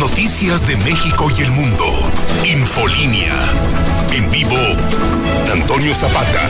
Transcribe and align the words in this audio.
noticias 0.00 0.66
de 0.66 0.78
México 0.78 1.28
y 1.36 1.42
el 1.42 1.50
mundo. 1.50 1.84
Infolínea. 2.44 3.34
En 4.10 4.30
vivo, 4.30 4.56
Antonio 5.52 5.94
Zapata. 5.94 6.40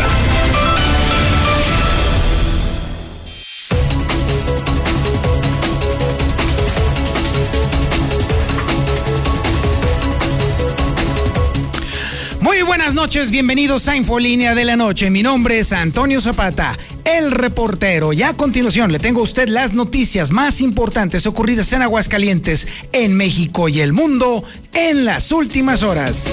Muy 12.41 12.63
buenas 12.63 12.95
noches, 12.95 13.31
bienvenidos 13.31 13.89
a 13.89 13.97
Infolínea 13.97 14.55
de 14.55 14.65
la 14.65 14.77
Noche. 14.77 15.11
Mi 15.11 15.23
nombre 15.23 15.59
es 15.59 15.73
Antonio 15.73 16.21
Zapata, 16.21 16.79
el 17.05 17.31
reportero. 17.33 18.13
Y 18.13 18.23
a 18.23 18.35
continuación 18.35 18.93
le 18.93 18.99
tengo 18.99 19.21
a 19.21 19.25
usted 19.25 19.49
las 19.49 19.75
noticias 19.75 20.31
más 20.33 20.61
importantes 20.61 21.27
ocurridas 21.27 21.73
en 21.73 21.83
Aguascalientes, 21.83 22.69
en 22.93 23.17
México 23.17 23.69
y 23.69 23.81
el 23.81 23.93
mundo 23.93 24.45
en 24.73 25.05
las 25.05 25.33
últimas 25.33 25.83
horas. 25.83 26.25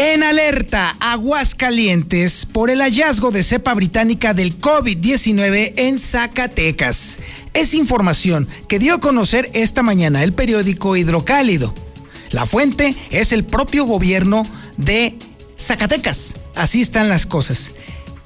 En 0.00 0.22
alerta, 0.22 0.96
Aguascalientes 1.00 2.46
por 2.46 2.70
el 2.70 2.80
hallazgo 2.80 3.32
de 3.32 3.42
cepa 3.42 3.74
británica 3.74 4.32
del 4.32 4.60
COVID-19 4.60 5.72
en 5.76 5.98
Zacatecas. 5.98 7.18
Es 7.52 7.74
información 7.74 8.46
que 8.68 8.78
dio 8.78 8.94
a 8.94 9.00
conocer 9.00 9.50
esta 9.54 9.82
mañana 9.82 10.22
el 10.22 10.32
periódico 10.32 10.94
Hidrocálido. 10.96 11.74
La 12.30 12.46
fuente 12.46 12.94
es 13.10 13.32
el 13.32 13.44
propio 13.44 13.84
gobierno 13.84 14.46
de 14.76 15.16
Zacatecas. 15.58 16.34
Así 16.54 16.80
están 16.80 17.08
las 17.08 17.26
cosas. 17.26 17.72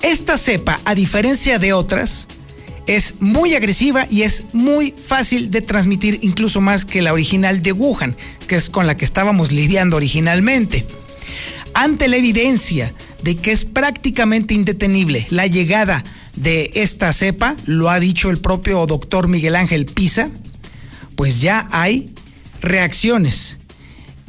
Esta 0.01 0.37
cepa, 0.37 0.81
a 0.85 0.95
diferencia 0.95 1.59
de 1.59 1.73
otras, 1.73 2.27
es 2.87 3.15
muy 3.21 3.55
agresiva 3.55 4.07
y 4.11 4.23
es 4.23 4.45
muy 4.53 4.93
fácil 4.93 5.51
de 5.51 5.61
transmitir, 5.61 6.19
incluso 6.23 6.61
más 6.61 6.85
que 6.85 7.03
la 7.03 7.13
original 7.13 7.63
de 7.63 7.73
Wuhan, 7.73 8.17
que 8.49 8.57
es 8.57 8.69
con 8.71 8.87
la 8.87 8.97
que 8.97 9.05
estábamos 9.05 9.53
lidiando 9.53 9.97
originalmente. 9.97 10.87
Ante 11.75 12.09
la 12.09 12.17
evidencia 12.17 12.93
de 13.23 13.37
que 13.37 13.53
es 13.53 13.65
prácticamente 13.65 14.55
indetenible 14.55 15.27
la 15.31 15.47
llegada 15.47 16.03
de 16.35 16.71
esta 16.75 17.13
cepa, 17.13 17.57
lo 17.67 17.89
ha 17.91 18.01
dicho 18.01 18.31
el 18.31 18.39
propio 18.39 18.85
doctor 18.87 19.29
Miguel 19.29 19.57
Ángel 19.57 19.87
Pisa, 19.87 20.31
pues 21.15 21.41
ya 21.41 21.69
hay 21.71 22.13
reacciones. 22.61 23.59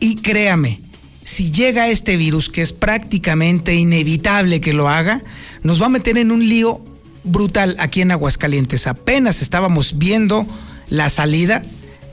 Y 0.04 0.16
créame, 0.16 0.82
si 1.24 1.54
llega 1.54 1.88
este 1.88 2.18
virus, 2.18 2.50
que 2.50 2.62
es 2.62 2.74
prácticamente 2.74 3.74
inevitable 3.74 4.60
que 4.60 4.74
lo 4.74 4.90
haga, 4.90 5.22
nos 5.62 5.82
va 5.82 5.86
a 5.86 5.90
meter 5.90 6.18
en 6.18 6.30
un 6.30 6.46
lío 6.46 6.84
brutal 7.24 7.78
aquí 7.80 8.02
en 8.02 8.12
Aguascalientes. 8.12 8.86
Apenas 8.88 9.42
estábamos 9.42 9.98
viendo 9.98 10.46
la 10.90 11.10
salida 11.10 11.62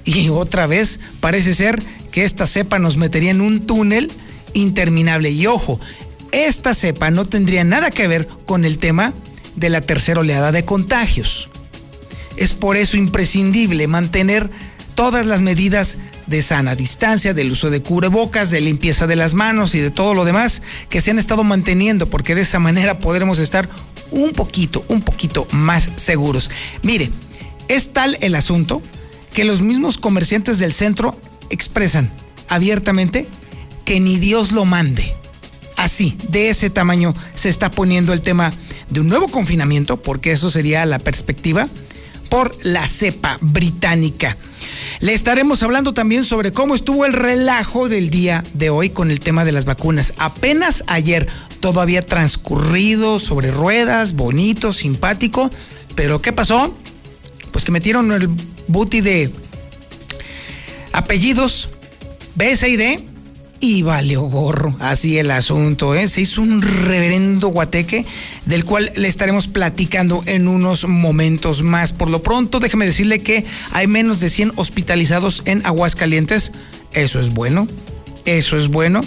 y 0.05 0.29
otra 0.29 0.69
vez 0.69 1.01
parece 1.19 1.53
ser 1.53 1.83
que 2.13 2.23
esta 2.23 2.47
cepa 2.47 2.79
nos 2.79 2.97
metería 2.97 3.33
en 3.33 3.41
un 3.41 3.67
túnel 3.67 4.09
interminable. 4.53 5.33
Y 5.33 5.49
ojo, 5.49 5.81
esta 6.31 6.77
cepa 6.77 7.11
no 7.11 7.25
tendría 7.25 7.65
nada 7.65 7.91
que 7.91 8.07
ver 8.07 8.29
con 8.47 8.65
el 8.65 8.79
tema 8.79 9.15
de 9.57 9.69
la 9.69 9.81
tercera 9.81 10.21
oleada 10.21 10.53
de 10.53 10.65
contagios. 10.65 11.49
Es 12.37 12.53
por 12.53 12.77
eso 12.77 12.97
imprescindible 12.97 13.89
mantener 13.89 14.49
todas 15.01 15.25
las 15.25 15.41
medidas 15.41 15.97
de 16.27 16.43
sana 16.43 16.77
distancia, 16.77 17.33
del 17.33 17.53
uso 17.53 17.70
de 17.70 17.81
cubrebocas, 17.81 18.51
de 18.51 18.61
limpieza 18.61 19.06
de 19.06 19.17
las 19.17 19.33
manos 19.33 19.75
y 19.75 19.79
de 19.79 19.91
todo 19.91 20.12
lo 20.12 20.27
demás 20.27 20.61
que 20.91 21.01
se 21.01 21.11
han 21.11 21.19
estado 21.19 21.43
manteniendo, 21.43 22.05
porque 22.05 22.34
de 22.34 22.43
esa 22.43 22.59
manera 22.59 22.98
podremos 22.98 23.39
estar 23.39 23.67
un 24.11 24.33
poquito, 24.33 24.84
un 24.89 25.01
poquito 25.01 25.47
más 25.53 25.91
seguros. 25.97 26.51
Mire, 26.83 27.09
es 27.69 27.95
tal 27.95 28.19
el 28.21 28.34
asunto 28.34 28.83
que 29.33 29.47
los 29.47 29.62
mismos 29.62 29.97
comerciantes 29.97 30.59
del 30.59 30.75
centro 30.75 31.19
expresan 31.49 32.11
abiertamente 32.50 33.27
que 33.87 34.00
ni 34.00 34.19
Dios 34.19 34.53
lo 34.53 34.67
mande. 34.67 35.15
Así, 35.78 36.15
de 36.28 36.50
ese 36.50 36.69
tamaño 36.69 37.15
se 37.34 37.49
está 37.49 37.71
poniendo 37.71 38.12
el 38.12 38.21
tema 38.21 38.53
de 38.91 39.00
un 39.00 39.09
nuevo 39.09 39.28
confinamiento, 39.28 39.97
porque 39.97 40.32
eso 40.32 40.50
sería 40.50 40.84
la 40.84 40.99
perspectiva, 40.99 41.71
por 42.31 42.57
la 42.65 42.89
cepa 42.89 43.37
británica. 43.43 44.39
Le 45.01 45.13
estaremos 45.13 45.63
hablando 45.63 45.93
también 45.93 46.25
sobre 46.25 46.53
cómo 46.53 46.75
estuvo 46.75 47.05
el 47.05 47.13
relajo 47.13 47.89
del 47.89 48.09
día 48.09 48.45
de 48.55 48.71
hoy 48.71 48.91
con 48.91 49.11
el 49.11 49.21
tema 49.21 49.45
de 49.45 49.53
las 49.53 49.65
vacunas. 49.65 50.15
Apenas 50.17 50.85
ayer 50.87 51.29
todo 51.61 51.81
había 51.81 52.03
transcurrido 52.03 53.19
sobre 53.19 53.51
ruedas, 53.51 54.15
bonito, 54.15 54.73
simpático, 54.73 55.51
pero 55.95 56.23
¿qué 56.23 56.33
pasó? 56.33 56.75
Pues 57.51 57.65
que 57.65 57.73
metieron 57.73 58.13
el 58.13 58.29
booty 58.69 59.01
de 59.01 59.33
apellidos 60.93 61.69
B, 62.35 62.57
y 62.69 62.77
D 62.77 63.09
y 63.60 63.82
valió 63.82 64.22
gorro. 64.22 64.75
Así 64.81 65.19
el 65.19 65.31
asunto, 65.31 65.94
¿eh? 65.94 66.09
Se 66.09 66.22
hizo 66.22 66.43
un 66.43 66.62
reverendo 66.62 67.48
guateque 67.48 68.06
del 68.47 68.65
cual 68.65 68.91
le 68.97 69.06
estaremos 69.06 69.47
platicando 69.47 70.22
en 70.26 70.48
unos 70.48 70.88
momentos 70.88 71.62
más. 71.62 71.93
Por 71.93 72.09
lo 72.09 72.22
pronto, 72.22 72.59
déjeme 72.59 72.87
decirle 72.87 73.20
que 73.20 73.44
hay 73.70 73.87
menos 73.87 74.20
de 74.20 74.31
100 74.31 74.53
hospitalizados 74.56 75.43
en 75.44 75.65
Aguascalientes. 75.65 76.53
Eso 76.93 77.20
es 77.20 77.31
bueno. 77.31 77.69
Eso 78.25 78.56
es 78.56 78.69
bueno. 78.69 79.00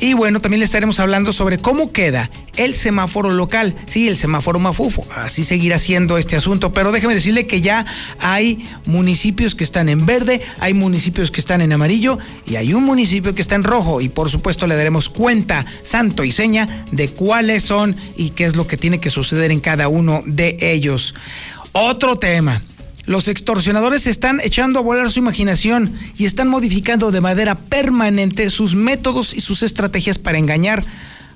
Y 0.00 0.14
bueno, 0.14 0.40
también 0.40 0.60
le 0.60 0.64
estaremos 0.64 1.00
hablando 1.00 1.32
sobre 1.32 1.58
cómo 1.58 1.92
queda 1.92 2.30
el 2.56 2.74
semáforo 2.74 3.30
local. 3.30 3.74
Sí, 3.86 4.08
el 4.08 4.16
semáforo 4.16 4.58
mafufo. 4.58 5.06
Así 5.14 5.44
seguirá 5.44 5.78
siendo 5.78 6.18
este 6.18 6.36
asunto. 6.36 6.72
Pero 6.72 6.92
déjeme 6.92 7.14
decirle 7.14 7.46
que 7.46 7.60
ya 7.60 7.86
hay 8.18 8.64
municipios 8.86 9.54
que 9.54 9.64
están 9.64 9.88
en 9.88 10.06
verde, 10.06 10.42
hay 10.58 10.74
municipios 10.74 11.30
que 11.30 11.40
están 11.40 11.60
en 11.60 11.72
amarillo 11.72 12.18
y 12.46 12.56
hay 12.56 12.74
un 12.74 12.84
municipio 12.84 13.34
que 13.34 13.42
está 13.42 13.54
en 13.54 13.64
rojo. 13.64 14.00
Y 14.00 14.08
por 14.08 14.30
supuesto 14.30 14.66
le 14.66 14.76
daremos 14.76 15.08
cuenta, 15.08 15.64
santo 15.82 16.24
y 16.24 16.32
seña, 16.32 16.84
de 16.90 17.08
cuáles 17.08 17.62
son 17.62 17.96
y 18.16 18.30
qué 18.30 18.44
es 18.44 18.56
lo 18.56 18.66
que 18.66 18.76
tiene 18.76 19.00
que 19.00 19.10
suceder 19.10 19.50
en 19.50 19.60
cada 19.60 19.88
uno 19.88 20.22
de 20.26 20.56
ellos. 20.60 21.14
Otro 21.72 22.16
tema 22.16 22.62
los 23.06 23.28
extorsionadores 23.28 24.06
están 24.06 24.40
echando 24.40 24.80
a 24.80 24.82
volar 24.82 25.10
su 25.10 25.20
imaginación 25.20 25.92
y 26.16 26.24
están 26.24 26.48
modificando 26.48 27.12
de 27.12 27.20
manera 27.20 27.54
permanente 27.54 28.50
sus 28.50 28.74
métodos 28.74 29.32
y 29.32 29.40
sus 29.40 29.62
estrategias 29.62 30.18
para 30.18 30.38
engañar. 30.38 30.84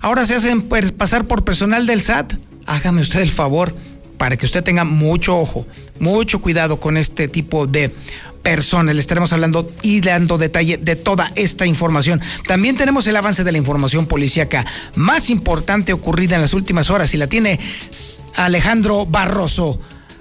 Ahora 0.01 0.27
se 0.27 0.35
hacen 0.35 0.63
pasar 0.97 1.27
por 1.27 1.45
personal 1.45 1.87
del 1.87 2.03
SAT. 2.03 2.35
Hágame 2.67 3.03
usted 3.03 3.21
el 3.21 3.31
favor 3.31 3.75
para 4.19 4.37
que 4.37 4.47
usted 4.47 4.65
tenga 4.65 4.85
mucho 4.85 5.39
ojo, 5.39 5.67
mucho 5.99 6.41
cuidado 6.41 6.81
con 6.81 6.97
este 6.97 7.29
tipo 7.29 7.67
de 7.67 7.95
personas. 8.43 8.95
Le 8.95 9.01
estaremos 9.01 9.33
hablando 9.33 9.71
y 9.83 10.01
dando 10.01 10.39
detalle 10.39 10.77
de 10.77 10.97
toda 10.97 11.31
esta 11.37 11.67
información. 11.67 12.21
También 12.47 12.77
tenemos 12.77 13.07
el 13.07 13.17
avance 13.17 13.45
de 13.45 13.53
la 13.53 13.59
información 13.59 14.07
policíaca 14.07 14.67
más 14.97 15.31
importante 15.31 15.93
ocurrida 15.93 16.35
en 16.35 16.43
las 16.43 16.55
últimas 16.55 16.91
horas 16.91 17.15
y 17.15 17.17
la 17.17 17.29
tiene 17.29 17.61
Alejandro 18.37 19.07
Barroso. 19.07 19.79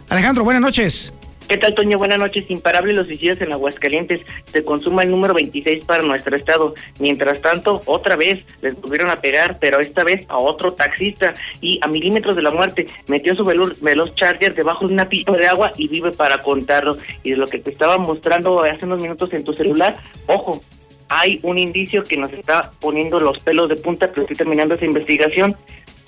Alejandro, 0.10 0.44
buenas 0.44 0.62
noches. 0.62 1.12
¿Qué 1.50 1.58
tal, 1.58 1.74
Toño? 1.74 1.98
Buenas 1.98 2.20
noches. 2.20 2.52
Imparable 2.52 2.94
los 2.94 3.08
suicidios 3.08 3.42
en 3.42 3.52
Aguascalientes. 3.52 4.24
Se 4.54 4.64
consuma 4.64 5.02
el 5.02 5.10
número 5.10 5.34
26 5.34 5.84
para 5.84 6.04
nuestro 6.04 6.36
estado. 6.36 6.76
Mientras 7.00 7.42
tanto, 7.42 7.82
otra 7.88 8.16
vez 8.16 8.46
les 8.62 8.80
volvieron 8.80 9.10
a 9.10 9.20
pegar, 9.20 9.58
pero 9.60 9.80
esta 9.80 10.04
vez 10.04 10.28
a 10.30 10.38
otro 10.38 10.74
taxista 10.74 11.34
y 11.60 11.80
a 11.82 11.88
milímetros 11.88 12.36
de 12.36 12.44
la 12.44 12.52
muerte. 12.52 12.86
Metió 13.08 13.36
su 13.36 13.44
veloz 13.44 14.14
charger 14.14 14.54
debajo 14.54 14.88
de 14.88 14.94
una 14.94 15.10
pipa 15.10 15.32
de 15.32 15.48
agua 15.48 15.72
y 15.76 15.88
vive 15.88 16.12
para 16.12 16.40
contarlo. 16.40 16.96
Y 17.24 17.32
de 17.32 17.38
lo 17.38 17.48
que 17.48 17.58
te 17.58 17.72
estaba 17.72 17.98
mostrando 17.98 18.62
hace 18.62 18.86
unos 18.86 19.02
minutos 19.02 19.34
en 19.34 19.44
tu 19.44 19.54
celular, 19.54 19.96
ojo, 20.28 20.62
hay 21.08 21.40
un 21.42 21.58
indicio 21.58 22.04
que 22.04 22.16
nos 22.16 22.32
está 22.32 22.70
poniendo 22.80 23.20
los 23.20 23.40
pelos 23.40 23.70
de 23.70 23.76
punta, 23.76 24.06
pero 24.06 24.22
estoy 24.22 24.38
terminando 24.38 24.76
esa 24.76 24.86
investigación 24.86 25.56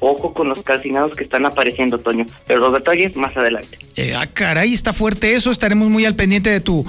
ojo 0.02 0.34
con 0.34 0.50
los 0.50 0.62
calcinados 0.64 1.16
que 1.16 1.24
están 1.24 1.46
apareciendo, 1.46 1.98
Toño. 1.98 2.26
Pero 2.46 2.60
los 2.60 2.74
detalles 2.74 3.16
más 3.16 3.36
adelante. 3.38 3.78
Eh, 3.96 4.14
ah, 4.18 4.28
caray, 4.28 4.74
está 4.74 4.92
fuerte 4.92 5.34
eso. 5.34 5.52
Estaremos 5.52 5.90
muy 5.90 6.06
al 6.06 6.16
pendiente 6.16 6.50
de 6.50 6.60
tu 6.60 6.86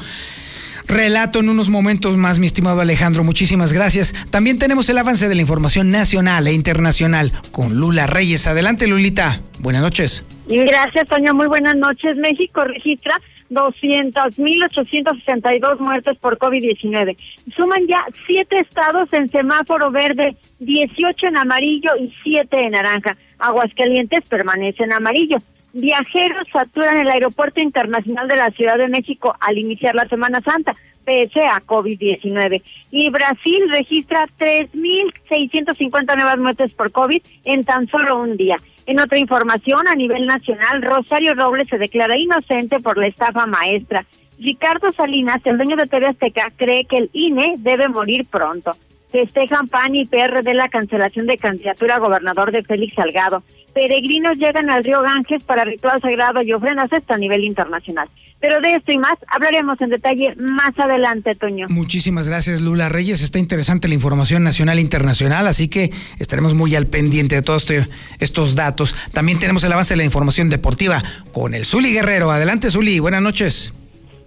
relato 0.88 1.38
en 1.38 1.48
unos 1.48 1.68
momentos 1.68 2.16
más, 2.16 2.38
mi 2.38 2.46
estimado 2.46 2.80
Alejandro. 2.80 3.22
Muchísimas 3.22 3.72
gracias. 3.72 4.14
También 4.30 4.58
tenemos 4.58 4.88
el 4.88 4.98
avance 4.98 5.28
de 5.28 5.34
la 5.34 5.42
información 5.42 5.90
nacional 5.90 6.46
e 6.46 6.52
internacional 6.52 7.32
con 7.52 7.76
Lula 7.76 8.06
Reyes. 8.06 8.46
Adelante, 8.46 8.86
Lulita. 8.86 9.40
Buenas 9.60 9.82
noches. 9.82 10.24
Gracias, 10.48 11.08
Toño. 11.08 11.34
Muy 11.34 11.46
buenas 11.46 11.76
noches. 11.76 12.16
México 12.16 12.64
registra 12.64 13.20
200.862 13.52 15.78
muertes 15.78 16.18
por 16.18 16.38
COVID-19. 16.38 17.16
Suman 17.54 17.86
ya 17.86 18.04
siete 18.26 18.58
estados 18.58 19.12
en 19.12 19.28
semáforo 19.28 19.90
verde, 19.90 20.34
18 20.60 21.26
en 21.26 21.36
amarillo 21.36 21.90
y 21.98 22.10
7 22.22 22.58
en 22.58 22.70
naranja. 22.72 23.18
Aguascalientes 23.38 24.26
permanece 24.28 24.84
en 24.84 24.92
amarillo. 24.92 25.36
Viajeros 25.74 26.46
saturan 26.52 26.98
el 26.98 27.08
Aeropuerto 27.08 27.60
Internacional 27.60 28.28
de 28.28 28.36
la 28.36 28.50
Ciudad 28.50 28.76
de 28.76 28.88
México 28.88 29.34
al 29.40 29.58
iniciar 29.58 29.94
la 29.94 30.06
Semana 30.06 30.42
Santa, 30.42 30.74
pese 31.04 31.46
a 31.46 31.60
COVID-19. 31.60 32.62
Y 32.90 33.10
Brasil 33.10 33.70
registra 33.70 34.26
3.650 34.38 36.16
nuevas 36.16 36.38
muertes 36.38 36.72
por 36.72 36.92
COVID 36.92 37.22
en 37.44 37.64
tan 37.64 37.88
solo 37.88 38.20
un 38.20 38.36
día. 38.36 38.56
En 38.86 39.00
otra 39.00 39.18
información, 39.18 39.86
a 39.86 39.94
nivel 39.94 40.26
nacional, 40.26 40.82
Rosario 40.82 41.34
Robles 41.34 41.68
se 41.68 41.78
declara 41.78 42.18
inocente 42.18 42.80
por 42.80 42.98
la 42.98 43.06
estafa 43.06 43.46
maestra. 43.46 44.04
Ricardo 44.38 44.90
Salinas, 44.90 45.40
el 45.44 45.56
dueño 45.56 45.76
de 45.76 45.86
TV 45.86 46.08
Azteca, 46.08 46.52
cree 46.56 46.84
que 46.84 46.96
el 46.96 47.10
INE 47.12 47.54
debe 47.58 47.88
morir 47.88 48.26
pronto. 48.28 48.76
Festejan 49.12 49.68
PAN 49.68 49.94
y 49.94 50.06
PR 50.06 50.42
de 50.42 50.54
la 50.54 50.70
cancelación 50.70 51.26
de 51.26 51.36
candidatura 51.36 51.96
a 51.96 51.98
gobernador 51.98 52.50
de 52.50 52.62
Félix 52.62 52.94
Salgado. 52.94 53.42
Peregrinos 53.74 54.38
llegan 54.38 54.70
al 54.70 54.82
río 54.82 55.02
Ganges 55.02 55.44
para 55.44 55.64
ritual 55.64 56.00
sagrado 56.00 56.42
y 56.42 56.52
ofrendas 56.52 56.90
esto 56.92 57.12
a 57.12 57.18
nivel 57.18 57.44
internacional. 57.44 58.08
Pero 58.40 58.60
de 58.60 58.74
esto 58.74 58.90
y 58.90 58.98
más 58.98 59.14
hablaremos 59.28 59.80
en 59.82 59.90
detalle 59.90 60.34
más 60.36 60.78
adelante, 60.78 61.34
Toño. 61.34 61.66
Muchísimas 61.68 62.26
gracias, 62.26 62.62
Lula 62.62 62.88
Reyes. 62.88 63.22
Está 63.22 63.38
interesante 63.38 63.86
la 63.86 63.94
información 63.94 64.44
nacional 64.44 64.78
e 64.78 64.80
internacional, 64.80 65.46
así 65.46 65.68
que 65.68 65.90
estaremos 66.18 66.54
muy 66.54 66.74
al 66.74 66.86
pendiente 66.86 67.36
de 67.36 67.42
todos 67.42 67.70
este, 67.70 67.88
estos 68.18 68.56
datos. 68.56 68.94
También 69.12 69.38
tenemos 69.38 69.62
el 69.64 69.72
avance 69.72 69.92
de 69.92 69.98
la 69.98 70.04
información 70.04 70.48
deportiva 70.48 71.02
con 71.32 71.54
el 71.54 71.66
Zuli 71.66 71.92
Guerrero. 71.92 72.30
Adelante, 72.30 72.70
Zuli. 72.70 72.98
Buenas 72.98 73.22
noches. 73.22 73.74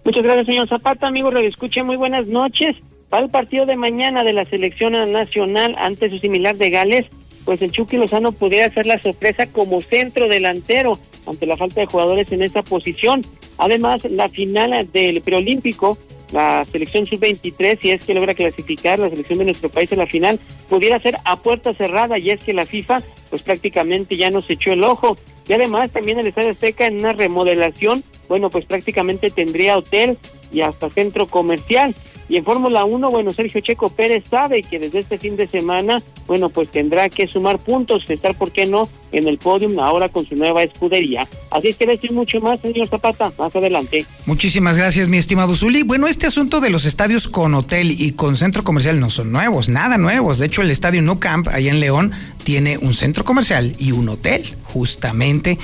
Muchas 0.06 0.24
gracias, 0.24 0.46
señor 0.46 0.70
Zapata. 0.70 1.08
Amigos, 1.08 1.34
lo 1.34 1.40
escuché. 1.40 1.82
Muy 1.82 1.98
buenas 1.98 2.28
noches. 2.28 2.76
Para 3.10 3.26
el 3.26 3.32
partido 3.32 3.66
de 3.66 3.76
mañana 3.76 4.24
de 4.24 4.34
la 4.34 4.46
selección 4.46 4.94
nacional 5.12 5.76
ante 5.78 6.10
su 6.10 6.18
similar 6.18 6.58
de 6.58 6.70
Gales, 6.70 7.06
pues 7.46 7.62
el 7.62 7.72
Chucky 7.72 7.98
Lozano 7.98 8.32
pudiera 8.32 8.74
ser 8.74 8.88
la 8.88 9.00
sorpresa 9.00 9.46
como 9.48 9.82
centro 9.82 10.28
delantero 10.28 11.00
ante 11.28 11.46
la 11.46 11.58
falta 11.58 11.82
de 11.82 11.88
jugadores 11.88 12.32
en 12.32 12.42
esa 12.42 12.64
posición. 12.64 13.22
Además, 13.58 14.04
la 14.10 14.28
final 14.30 14.90
del 14.92 15.22
preolímpico, 15.22 15.98
la 16.32 16.66
selección 16.66 17.06
sub-23, 17.06 17.80
si 17.80 17.92
es 17.92 18.04
que 18.04 18.16
logra 18.16 18.34
clasificar 18.34 19.00
la 19.00 19.10
selección 19.10 19.40
de 19.40 19.46
nuestro 19.46 19.70
país 19.70 19.92
en 19.92 20.00
la 20.00 20.08
final, 20.08 20.40
pudiera 20.68 21.00
ser 21.00 21.18
a 21.24 21.36
puerta 21.38 21.74
cerrada 21.74 22.18
y 22.18 22.32
es 22.32 22.44
que 22.44 22.54
la 22.54 22.66
FIFA 22.66 23.02
pues 23.30 23.44
prácticamente 23.44 24.18
ya 24.18 24.30
nos 24.32 24.50
echó 24.50 24.74
el 24.74 24.84
ojo. 24.84 25.18
Y 25.48 25.54
además 25.54 25.92
también 25.92 26.20
el 26.20 26.28
Estadio 26.28 26.50
Azteca 26.50 26.88
en 26.88 27.00
una 27.00 27.14
remodelación, 27.14 28.04
bueno, 28.28 28.50
pues 28.50 28.66
prácticamente 28.66 29.30
tendría 29.30 29.78
hotel 29.78 30.18
y 30.56 30.62
hasta 30.62 30.90
centro 30.90 31.28
comercial. 31.28 31.94
Y 32.30 32.38
en 32.38 32.44
Fórmula 32.44 32.86
1, 32.86 33.10
bueno, 33.10 33.32
Sergio 33.32 33.62
Checo 33.62 33.90
Pérez 33.90 34.24
sabe 34.30 34.64
que 34.64 34.80
desde 34.80 35.00
este 35.00 35.20
fin 35.20 35.36
de 35.36 35.48
semana, 35.48 36.02
bueno, 36.26 36.50
pues 36.50 36.70
tendrá 36.70 37.10
que 37.10 37.28
sumar 37.28 37.60
puntos, 37.60 38.10
estar, 38.10 38.36
¿por 38.36 38.52
qué 38.52 38.66
no?, 38.66 38.90
en 39.12 39.28
el 39.28 39.38
podium 39.38 39.78
ahora 39.80 40.10
con 40.10 40.26
su 40.26 40.36
nueva 40.36 40.64
escudería. 40.64 41.28
Así 41.52 41.68
es 41.68 41.76
que 41.76 41.86
decir 41.86 42.12
mucho 42.14 42.40
más, 42.40 42.62
señor 42.62 42.88
Zapata, 42.88 43.32
más 43.38 43.56
adelante. 43.56 44.06
Muchísimas 44.26 44.78
gracias, 44.78 45.08
mi 45.08 45.18
estimado 45.18 45.56
Zuli. 45.56 45.84
Bueno, 45.84 46.08
este 46.08 46.26
asunto 46.26 46.62
de 46.62 46.70
los 46.70 46.86
estadios 46.86 47.28
con 47.28 47.54
hotel 47.54 47.92
y 47.92 48.14
con 48.14 48.36
centro 48.36 48.64
comercial 48.64 49.00
no 49.00 49.10
son 49.10 49.32
nuevos, 49.32 49.70
nada 49.70 49.98
nuevos. 49.98 50.40
De 50.40 50.48
hecho, 50.48 50.62
el 50.62 50.72
estadio 50.72 51.02
No 51.02 51.20
Camp, 51.20 51.48
allá 51.50 51.72
en 51.72 51.80
León, 51.80 52.12
tiene 52.44 52.78
un 52.78 52.94
centro 52.94 53.24
comercial 53.24 53.76
y 53.78 53.92
un 53.92 54.10
hotel, 54.10 54.56
justamente. 54.64 55.60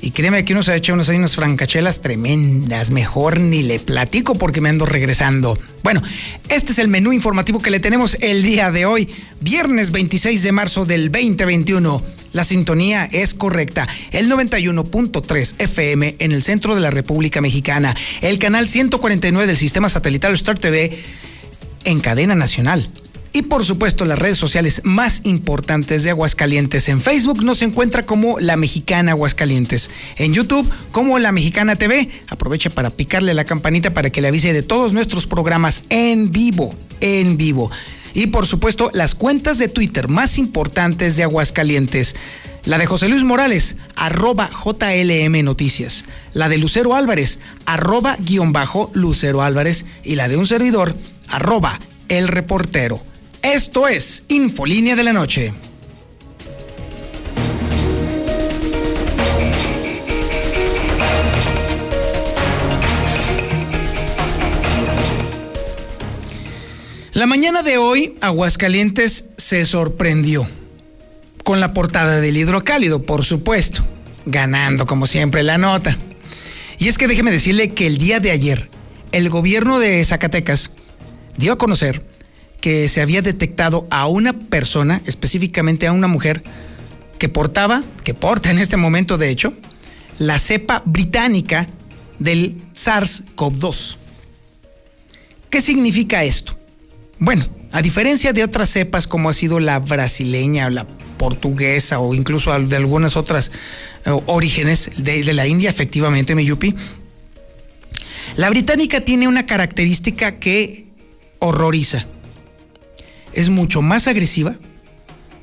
Y 0.00 0.12
créeme 0.12 0.44
que 0.44 0.52
uno 0.52 0.62
se 0.62 0.72
ha 0.72 0.76
hecho 0.76 0.92
unos, 0.92 1.08
unas 1.08 1.34
francachelas 1.34 2.00
tremendas. 2.00 2.90
Mejor 2.90 3.40
ni 3.40 3.62
le 3.62 3.78
platico 3.78 4.34
porque 4.34 4.60
me 4.60 4.68
ando 4.68 4.86
regresando. 4.86 5.58
Bueno, 5.82 6.02
este 6.48 6.72
es 6.72 6.78
el 6.78 6.88
menú 6.88 7.12
informativo 7.12 7.60
que 7.60 7.70
le 7.70 7.80
tenemos 7.80 8.16
el 8.20 8.42
día 8.42 8.70
de 8.70 8.86
hoy, 8.86 9.08
viernes 9.40 9.90
26 9.90 10.42
de 10.42 10.52
marzo 10.52 10.84
del 10.84 11.10
2021. 11.10 12.02
La 12.32 12.44
sintonía 12.44 13.08
es 13.10 13.34
correcta, 13.34 13.88
el 14.12 14.30
91.3 14.30 15.54
FM 15.58 16.16
en 16.18 16.32
el 16.32 16.42
centro 16.42 16.74
de 16.74 16.80
la 16.82 16.90
República 16.90 17.40
Mexicana, 17.40 17.96
el 18.20 18.38
canal 18.38 18.68
149 18.68 19.46
del 19.46 19.56
sistema 19.56 19.88
satelital 19.88 20.34
Star 20.34 20.58
TV 20.58 20.98
en 21.84 22.00
cadena 22.00 22.34
nacional 22.34 22.90
y 23.32 23.42
por 23.42 23.64
supuesto 23.64 24.04
las 24.04 24.18
redes 24.18 24.38
sociales 24.38 24.82
más 24.84 25.20
importantes 25.24 26.02
de 26.02 26.10
Aguascalientes. 26.10 26.88
En 26.88 27.00
Facebook 27.00 27.44
nos 27.44 27.62
encuentra 27.62 28.06
como 28.06 28.38
La 28.40 28.56
Mexicana 28.56 29.12
Aguascalientes. 29.12 29.90
En 30.16 30.32
YouTube 30.32 30.70
como 30.92 31.18
La 31.18 31.32
Mexicana 31.32 31.76
TV. 31.76 32.10
Aprovecha 32.28 32.70
para 32.70 32.90
picarle 32.90 33.34
la 33.34 33.44
campanita 33.44 33.92
para 33.92 34.10
que 34.10 34.20
le 34.20 34.28
avise 34.28 34.52
de 34.52 34.62
todos 34.62 34.92
nuestros 34.92 35.26
programas 35.26 35.82
en 35.90 36.30
vivo, 36.30 36.74
en 37.00 37.36
vivo. 37.36 37.70
Y 38.14 38.28
por 38.28 38.46
supuesto 38.46 38.90
las 38.94 39.14
cuentas 39.14 39.58
de 39.58 39.68
Twitter 39.68 40.08
más 40.08 40.38
importantes 40.38 41.16
de 41.16 41.24
Aguascalientes. 41.24 42.16
La 42.64 42.76
de 42.78 42.86
José 42.86 43.08
Luis 43.08 43.22
Morales, 43.22 43.76
arroba 43.94 44.50
JLM 44.50 45.44
Noticias. 45.44 46.04
La 46.32 46.48
de 46.48 46.58
Lucero 46.58 46.94
Álvarez, 46.94 47.38
arroba 47.64 48.16
guion 48.18 48.52
bajo 48.52 48.90
Lucero 48.94 49.42
Álvarez. 49.42 49.86
Y 50.02 50.16
la 50.16 50.28
de 50.28 50.36
un 50.36 50.46
servidor, 50.46 50.94
arroba 51.28 51.78
El 52.08 52.28
Reportero. 52.28 53.00
Esto 53.42 53.86
es 53.86 54.24
Infolínea 54.28 54.96
de 54.96 55.04
la 55.04 55.12
Noche. 55.12 55.52
La 67.12 67.26
mañana 67.26 67.62
de 67.62 67.78
hoy, 67.78 68.16
Aguascalientes 68.20 69.26
se 69.36 69.64
sorprendió 69.64 70.48
con 71.44 71.60
la 71.60 71.72
portada 71.72 72.20
del 72.20 72.36
hidrocálido, 72.36 73.02
por 73.02 73.24
supuesto, 73.24 73.84
ganando 74.26 74.86
como 74.86 75.06
siempre 75.06 75.42
la 75.42 75.58
nota. 75.58 75.96
Y 76.78 76.88
es 76.88 76.98
que 76.98 77.08
déjeme 77.08 77.30
decirle 77.30 77.70
que 77.70 77.86
el 77.86 77.98
día 77.98 78.20
de 78.20 78.32
ayer, 78.32 78.68
el 79.12 79.30
gobierno 79.30 79.78
de 79.78 80.04
Zacatecas 80.04 80.70
dio 81.36 81.52
a 81.52 81.58
conocer 81.58 82.04
que 82.60 82.88
se 82.88 83.00
había 83.00 83.22
detectado 83.22 83.86
a 83.90 84.06
una 84.06 84.32
persona, 84.32 85.02
específicamente 85.06 85.86
a 85.86 85.92
una 85.92 86.08
mujer, 86.08 86.42
que 87.18 87.28
portaba, 87.28 87.82
que 88.04 88.14
porta 88.14 88.50
en 88.50 88.58
este 88.58 88.76
momento 88.76 89.18
de 89.18 89.30
hecho, 89.30 89.54
la 90.18 90.38
cepa 90.38 90.82
británica 90.84 91.66
del 92.18 92.56
SARS-CoV-2. 92.74 93.96
¿Qué 95.50 95.60
significa 95.60 96.24
esto? 96.24 96.56
Bueno, 97.18 97.48
a 97.72 97.82
diferencia 97.82 98.32
de 98.32 98.44
otras 98.44 98.70
cepas 98.70 99.06
como 99.06 99.30
ha 99.30 99.34
sido 99.34 99.60
la 99.60 99.78
brasileña 99.78 100.70
la 100.70 100.86
portuguesa 101.16 101.98
o 101.98 102.14
incluso 102.14 102.56
de 102.58 102.76
algunas 102.76 103.16
otras 103.16 103.50
eh, 104.04 104.10
orígenes 104.26 104.90
de, 104.96 105.24
de, 105.24 105.32
la 105.32 105.46
India, 105.46 105.70
efectivamente, 105.70 106.34
Miyupi, 106.34 106.74
la 108.36 108.50
británica 108.50 109.00
tiene 109.00 109.26
una 109.26 109.46
característica 109.46 110.38
que 110.38 110.86
horroriza 111.40 112.06
es 113.38 113.50
mucho 113.50 113.82
más 113.82 114.08
agresiva 114.08 114.56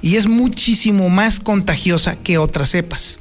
y 0.01 0.17
es 0.17 0.27
muchísimo 0.27 1.09
más 1.09 1.39
contagiosa 1.39 2.17
que 2.17 2.37
otras 2.37 2.69
cepas. 2.71 3.19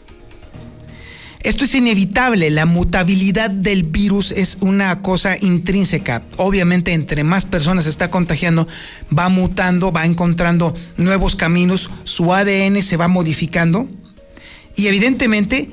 Esto 1.45 1.65
es 1.65 1.77
inevitable, 1.77 2.51
la 2.51 2.67
mutabilidad 2.67 3.51
del 3.51 3.85
virus 3.85 4.33
es 4.33 4.59
una 4.61 5.01
cosa 5.01 5.37
intrínseca. 5.41 6.23
Obviamente 6.39 6.93
entre 6.93 7.23
más 7.23 7.45
personas 7.45 7.85
se 7.85 7.91
está 7.91 8.11
contagiando, 8.11 8.67
va 9.17 9.29
mutando, 9.29 9.93
va 9.93 10.07
encontrando 10.07 10.75
nuevos 10.97 11.37
caminos, 11.37 11.89
su 12.03 12.35
ADN 12.35 12.83
se 12.83 12.97
va 12.97 13.07
modificando 13.07 13.89
y 14.75 14.89
evidentemente 14.89 15.71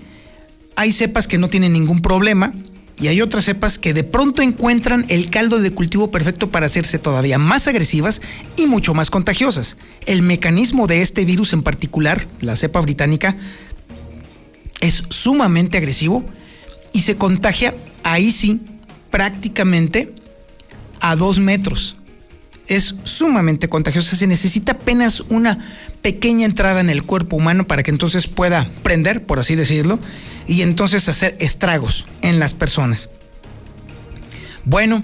hay 0.76 0.92
cepas 0.92 1.28
que 1.28 1.40
no 1.40 1.50
tienen 1.50 1.74
ningún 1.74 2.04
problema, 2.04 2.54
y 3.02 3.08
hay 3.08 3.20
otras 3.20 3.46
cepas 3.46 3.80
que 3.80 3.96
de 3.96 4.04
pronto 4.04 4.44
encuentran 4.44 5.06
el 5.10 5.32
caldo 5.32 5.60
de 5.60 5.72
cultivo 5.72 6.12
perfecto 6.12 6.52
para 6.52 6.68
hacerse 6.68 7.00
todavía 7.00 7.40
más 7.40 7.68
agresivas 7.68 8.22
y 8.56 8.68
mucho 8.68 8.94
más 8.94 9.10
contagiosas. 9.10 9.76
El 10.06 10.22
mecanismo 10.22 10.86
de 10.86 11.02
este 11.02 11.26
virus 11.26 11.54
en 11.54 11.64
particular, 11.64 12.28
la 12.42 12.56
cepa 12.56 12.80
británica, 12.80 13.36
es 14.82 15.04
sumamente 15.10 15.78
agresivo 15.78 16.24
y 16.94 17.02
se 17.02 17.18
contagia 17.18 17.74
ahí 18.04 18.32
sí 18.32 18.62
prácticamente 19.10 20.14
a 21.00 21.16
dos 21.16 21.40
metros. 21.40 21.98
Es 22.72 22.96
sumamente 23.04 23.68
contagiosa, 23.68 24.16
se 24.16 24.28
necesita 24.28 24.72
apenas 24.72 25.20
una 25.28 25.60
pequeña 26.02 26.46
entrada 26.46 26.80
en 26.80 26.90
el 26.90 27.04
cuerpo 27.04 27.36
humano 27.36 27.68
para 27.68 27.84
que 27.84 27.92
entonces 27.92 28.28
pueda 28.28 28.66
prender, 28.82 29.26
por 29.26 29.40
así 29.40 29.56
decirlo, 29.56 30.00
y 30.48 30.62
entonces 30.62 31.10
hacer 31.10 31.36
estragos 31.42 32.06
en 32.22 32.40
las 32.40 32.54
personas. 32.54 33.10
Bueno, 34.64 35.04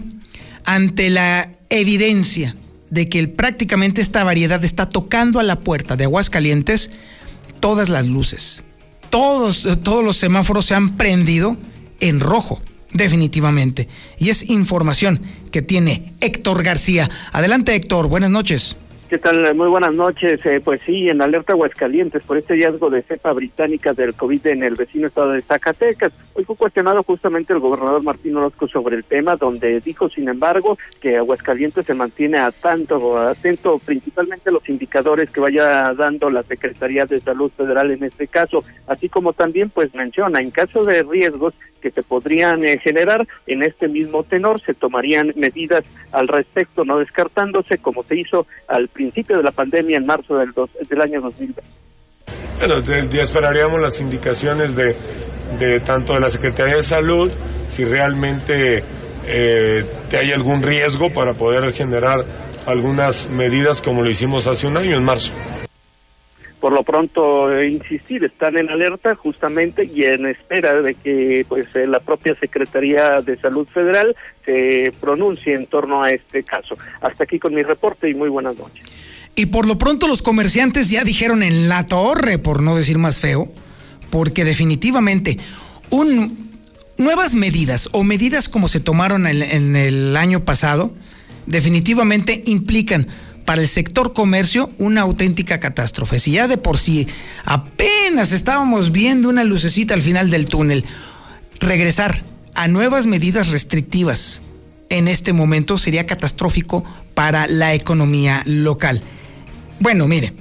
ante 0.64 1.10
la 1.10 1.50
evidencia 1.70 2.56
de 2.90 3.10
que 3.10 3.28
prácticamente 3.28 4.00
esta 4.00 4.24
variedad 4.24 4.64
está 4.64 4.88
tocando 4.88 5.42
a 5.42 5.44
la 5.44 5.60
puerta 5.60 5.98
de 5.98 6.06
Aguascalientes, 6.06 6.92
todas 7.60 7.90
las 7.90 8.06
luces, 8.06 8.64
todos, 9.10 9.68
todos 9.84 10.06
los 10.06 10.16
semáforos 10.16 10.68
se 10.68 10.74
han 10.74 10.96
prendido 10.96 11.58
en 12.00 12.22
rojo, 12.22 12.62
definitivamente. 12.98 13.88
Y 14.18 14.30
es 14.30 14.50
información 14.50 15.22
que 15.52 15.62
tiene 15.62 16.14
Héctor 16.20 16.64
García. 16.64 17.10
Adelante 17.32 17.76
Héctor, 17.76 18.08
buenas 18.08 18.32
noches. 18.32 18.76
¿Qué 19.10 19.18
tal? 19.18 19.56
Muy 19.56 19.70
buenas 19.70 19.96
noches. 19.96 20.46
Eh, 20.46 20.60
pues 20.62 20.82
sí, 20.86 21.08
en 21.08 21.22
alerta 21.22 21.54
Aguascalientes 21.54 22.24
por 22.24 22.38
este 22.38 22.56
hallazgo 22.56 22.90
de 22.90 23.04
cepa 23.04 23.32
británica 23.32 23.94
del 23.94 24.14
COVID 24.14 24.48
en 24.48 24.64
el 24.64 24.76
vecino 24.76 25.08
estado 25.08 25.32
de 25.32 25.40
Zacatecas. 25.40 26.12
Hoy 26.34 26.44
fue 26.44 26.58
cuestionado 26.58 27.04
justamente 27.04 27.54
el 27.54 27.60
gobernador 27.60 28.04
Martín 28.04 28.36
Orozco 28.36 28.68
sobre 28.68 28.98
el 28.98 29.06
tema, 29.06 29.38
donde 29.38 29.80
dijo, 29.80 30.10
sin 30.10 30.28
embargo, 30.28 30.78
que 31.00 31.16
Aguascalientes 31.16 31.86
se 31.86 31.94
mantiene 31.94 32.38
a 32.38 32.52
tanto, 32.52 33.18
atento 33.18 33.80
principalmente 33.80 34.50
a 34.50 34.54
los 34.54 34.68
indicadores 34.68 35.32
que 35.32 35.40
vaya 35.40 35.94
dando 35.94 36.30
la 36.30 36.44
Secretaría 36.44 37.06
de 37.06 37.22
Salud 37.22 37.50
Federal 37.56 37.92
en 37.92 38.04
este 38.04 38.28
caso, 38.28 38.66
así 38.88 39.08
como 39.08 39.32
también 39.32 39.70
pues 39.70 39.96
menciona, 39.96 40.42
en 40.42 40.52
caso 40.52 40.84
de 40.84 41.04
riesgos 41.04 41.54
se 41.92 42.04
podrían 42.04 42.64
eh, 42.66 42.80
generar 42.84 43.28
en 43.46 43.64
este 43.64 43.88
mismo 43.88 44.24
tenor, 44.24 44.62
se 44.62 44.74
tomarían 44.74 45.34
medidas 45.36 45.84
al 46.12 46.28
respecto, 46.28 46.84
no 46.84 47.00
descartándose 47.00 47.78
como 47.78 48.04
se 48.04 48.20
hizo 48.20 48.48
al 48.68 48.88
principio 48.88 49.38
de 49.38 49.44
la 49.44 49.52
pandemia 49.52 49.98
en 49.98 50.06
marzo 50.06 50.36
del, 50.36 50.52
del 50.90 51.02
año 51.02 51.22
2020. 51.22 51.62
Bueno, 52.60 52.76
ya 53.10 53.24
esperaríamos 53.24 53.80
las 53.80 54.02
indicaciones 54.02 54.76
de, 54.76 54.96
de 55.58 55.80
tanto 55.80 56.14
de 56.14 56.20
la 56.20 56.30
Secretaría 56.30 56.76
de 56.76 56.84
Salud, 56.84 57.32
si 57.68 57.86
realmente 57.86 58.84
eh, 59.28 59.84
hay 60.18 60.32
algún 60.32 60.62
riesgo 60.62 61.10
para 61.14 61.34
poder 61.34 61.72
generar 61.74 62.18
algunas 62.66 63.30
medidas 63.30 63.82
como 63.82 64.02
lo 64.02 64.10
hicimos 64.10 64.48
hace 64.48 64.68
un 64.68 64.78
año, 64.78 64.98
en 64.98 65.04
marzo. 65.04 65.32
Por 66.60 66.74
lo 66.74 66.82
pronto, 66.84 67.54
eh, 67.54 67.70
insistir, 67.70 68.24
están 68.24 68.58
en 68.58 68.70
alerta 68.70 69.14
justamente 69.14 69.90
y 69.94 70.04
en 70.06 70.26
espera 70.26 70.82
de 70.82 70.96
que 70.96 71.46
pues 71.48 71.68
eh, 71.76 71.86
la 71.86 72.00
propia 72.00 72.36
Secretaría 72.40 73.22
de 73.22 73.38
Salud 73.40 73.68
Federal 73.68 74.16
se 74.44 74.92
pronuncie 75.00 75.54
en 75.54 75.68
torno 75.68 76.02
a 76.02 76.10
este 76.10 76.44
caso. 76.44 76.76
Hasta 77.02 77.26
aquí 77.26 77.38
con 77.38 77.54
mi 77.54 77.62
reporte 77.62 78.10
y 78.10 78.16
muy 78.16 78.30
buenas 78.30 78.58
noches. 78.58 78.86
Y 79.36 79.48
por 79.48 79.68
lo 79.68 79.78
pronto 79.78 80.08
los 80.08 80.24
comerciantes 80.24 80.90
ya 80.90 81.04
dijeron 81.04 81.44
en 81.44 81.70
la 81.70 81.86
torre, 81.86 82.40
por 82.40 82.64
no 82.64 82.76
decir 82.76 82.98
más 82.98 83.20
feo, 83.20 83.48
porque 84.10 84.44
definitivamente 84.44 85.38
un, 85.92 86.50
nuevas 86.98 87.36
medidas 87.36 87.88
o 87.92 88.04
medidas 88.04 88.50
como 88.50 88.68
se 88.68 88.80
tomaron 88.80 89.28
en, 89.28 89.44
en 89.44 89.76
el 89.76 90.18
año 90.18 90.44
pasado, 90.44 90.92
definitivamente 91.46 92.42
implican 92.48 93.08
para 93.48 93.62
el 93.62 93.70
sector 93.70 94.12
comercio 94.12 94.70
una 94.78 95.02
auténtica 95.02 95.62
catástrofe. 95.62 96.20
Si 96.20 96.32
ya 96.32 96.50
de 96.50 96.58
por 96.58 96.78
sí 96.78 97.08
apenas 97.46 98.34
estábamos 98.34 98.92
viendo 98.92 99.30
una 99.30 99.46
lucecita 99.46 99.94
al 99.94 100.02
final 100.02 100.30
del 100.30 100.48
túnel, 100.48 100.84
regresar 101.62 102.24
a 102.56 102.68
nuevas 102.68 103.06
medidas 103.06 103.48
restrictivas 103.48 104.42
en 104.90 105.08
este 105.08 105.32
momento 105.32 105.78
sería 105.78 106.06
catastrófico 106.06 106.84
para 107.14 107.48
la 107.48 107.74
economía 107.74 108.44
local. 108.46 109.02
Bueno, 109.80 110.10
mire, 110.10 110.34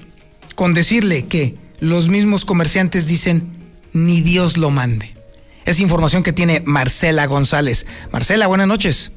con 0.57 0.75
decirle 0.75 1.27
que 1.27 1.55
los 1.79 2.09
mismos 2.09 2.45
comerciantes 2.45 3.07
dicen, 3.07 3.53
ni 3.93 4.21
Dios 4.21 4.57
lo 4.57 4.71
mande. 4.71 5.15
Es 5.65 5.79
información 5.79 6.25
que 6.25 6.33
tiene 6.33 6.61
Marcela 6.67 7.27
González. 7.27 7.87
Marcela, 8.11 8.49
buenas 8.49 8.67
noches. 8.67 9.13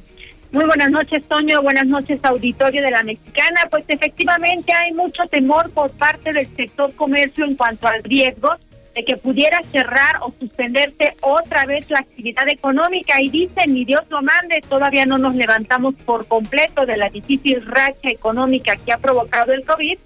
Muy 0.52 0.64
buenas 0.64 0.90
noches, 0.90 1.24
Toño. 1.26 1.62
Buenas 1.62 1.86
noches, 1.86 2.18
auditorio 2.24 2.82
de 2.82 2.90
la 2.90 3.04
Mexicana. 3.04 3.68
Pues 3.70 3.84
efectivamente 3.86 4.72
hay 4.74 4.92
mucho 4.92 5.24
temor 5.28 5.70
por 5.70 5.92
parte 5.92 6.32
del 6.32 6.46
sector 6.56 6.92
comercio 6.96 7.44
en 7.44 7.54
cuanto 7.54 7.86
al 7.86 8.02
riesgo 8.02 8.56
de 8.92 9.04
que 9.04 9.16
pudiera 9.16 9.62
cerrar 9.70 10.16
o 10.22 10.34
suspenderse 10.40 11.14
otra 11.20 11.64
vez 11.66 11.88
la 11.88 12.00
actividad 12.00 12.48
económica. 12.48 13.22
Y 13.22 13.28
dicen, 13.28 13.72
ni 13.72 13.84
Dios 13.84 14.02
lo 14.10 14.22
mande, 14.22 14.60
todavía 14.68 15.06
no 15.06 15.18
nos 15.18 15.36
levantamos 15.36 15.94
por 16.04 16.26
completo 16.26 16.84
de 16.84 16.96
la 16.96 17.08
difícil 17.10 17.64
racha 17.64 18.10
económica 18.10 18.74
que 18.74 18.92
ha 18.92 18.98
provocado 18.98 19.52
el 19.52 19.64
COVID, 19.64 19.98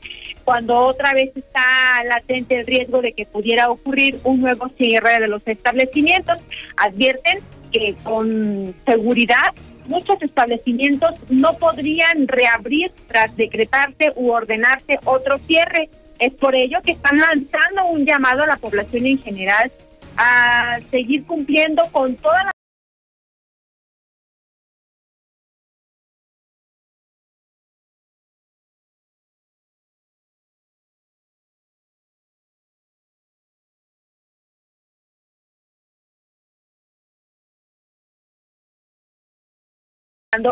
cuando 0.45 0.77
otra 0.77 1.15
vez 1.15 1.35
está 1.35 2.05
latente 2.07 2.61
el 2.61 2.67
riesgo 2.67 3.01
de 3.01 3.15
que 3.15 3.25
pudiera 3.25 3.71
ocurrir 3.71 4.21
un 4.25 4.43
nuevo 4.43 4.69
cierre 4.77 5.21
de 5.21 5.29
los 5.29 5.41
establecimientos. 5.47 6.43
Advierten 6.77 7.39
que 7.73 7.95
con 8.03 8.75
seguridad 8.85 9.55
muchos 9.87 10.21
establecimientos 10.23 11.15
no 11.31 11.57
podrían 11.57 12.29
reabrir 12.29 12.93
tras 13.07 13.35
decretarse 13.37 14.13
u 14.17 14.31
ordenarse 14.31 14.99
otro 15.05 15.39
cierre. 15.39 15.89
Es 16.19 16.33
por 16.33 16.55
ello 16.55 16.81
que 16.83 16.93
están 16.93 17.19
lanzando 17.19 17.87
un 17.87 18.07
llamado 18.07 18.43
a 18.43 18.47
la 18.47 18.57
población 18.57 19.07
en 19.07 19.19
general 19.19 19.71
a 20.17 20.79
seguir 20.91 21.25
cumpliendo 21.27 21.83
con 21.93 22.15
todas 22.17 22.45
las 22.45 22.54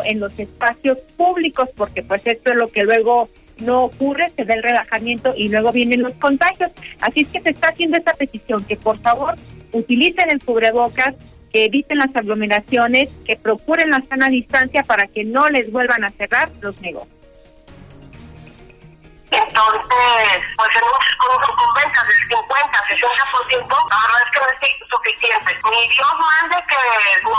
en 0.05 0.21
los 0.21 0.39
espacios 0.39 0.99
públicos, 1.17 1.71
porque 1.77 2.03
pues 2.03 2.23
esto 2.25 2.51
es 2.51 2.57
lo 2.57 2.69
que 2.69 2.85
luego 2.85 3.29
no 3.61 3.85
ocurre, 3.85 4.33
se 4.37 4.45
da 4.45 4.55
el 4.55 4.63
relajamiento 4.63 5.35
y 5.37 5.49
luego 5.49 5.73
vienen 5.73 6.03
los 6.03 6.13
contagios. 6.15 6.71
Así 7.01 7.21
es 7.21 7.29
que 7.29 7.41
se 7.41 7.51
está 7.51 7.69
haciendo 7.69 7.97
esta 7.97 8.13
petición, 8.13 8.65
que 8.65 8.77
por 8.77 8.99
favor 8.99 9.35
utilicen 9.73 10.31
el 10.31 10.43
cubrebocas, 10.45 11.15
que 11.53 11.65
eviten 11.67 11.99
las 11.99 12.15
aglomeraciones, 12.17 13.09
que 13.25 13.37
procuren 13.37 13.91
la 13.91 14.03
sana 14.03 14.29
distancia 14.29 14.83
para 14.85 15.07
que 15.07 15.25
no 15.25 15.49
les 15.49 15.71
vuelvan 15.71 16.05
a 16.05 16.11
cerrar 16.11 16.51
los 16.61 16.81
negocios. 16.81 17.22
Entonces, 19.33 20.45
pues 20.57 20.77
en 20.77 20.85
muchos 20.93 21.17
productos 21.17 21.57
con 21.57 21.75
ventas 21.75 22.05
del 22.07 22.17
50, 22.29 22.85
60%, 22.85 23.69
la 23.89 23.99
verdad 24.05 24.21
es 24.23 24.31
que 24.31 24.41
no 24.41 24.47
es 24.47 24.89
suficiente. 24.91 25.51
Ni 25.71 25.89
Dios 25.89 26.13
mande 26.21 26.57
que 26.69 26.77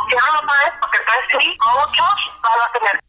cierren 0.10 0.36
otra 0.42 0.56
vez, 0.66 0.74
porque 0.82 0.98
entonces 0.98 1.26
sí, 1.40 1.58
muchos 1.62 2.12
van 2.42 2.60
a 2.60 2.72
tener. 2.74 3.00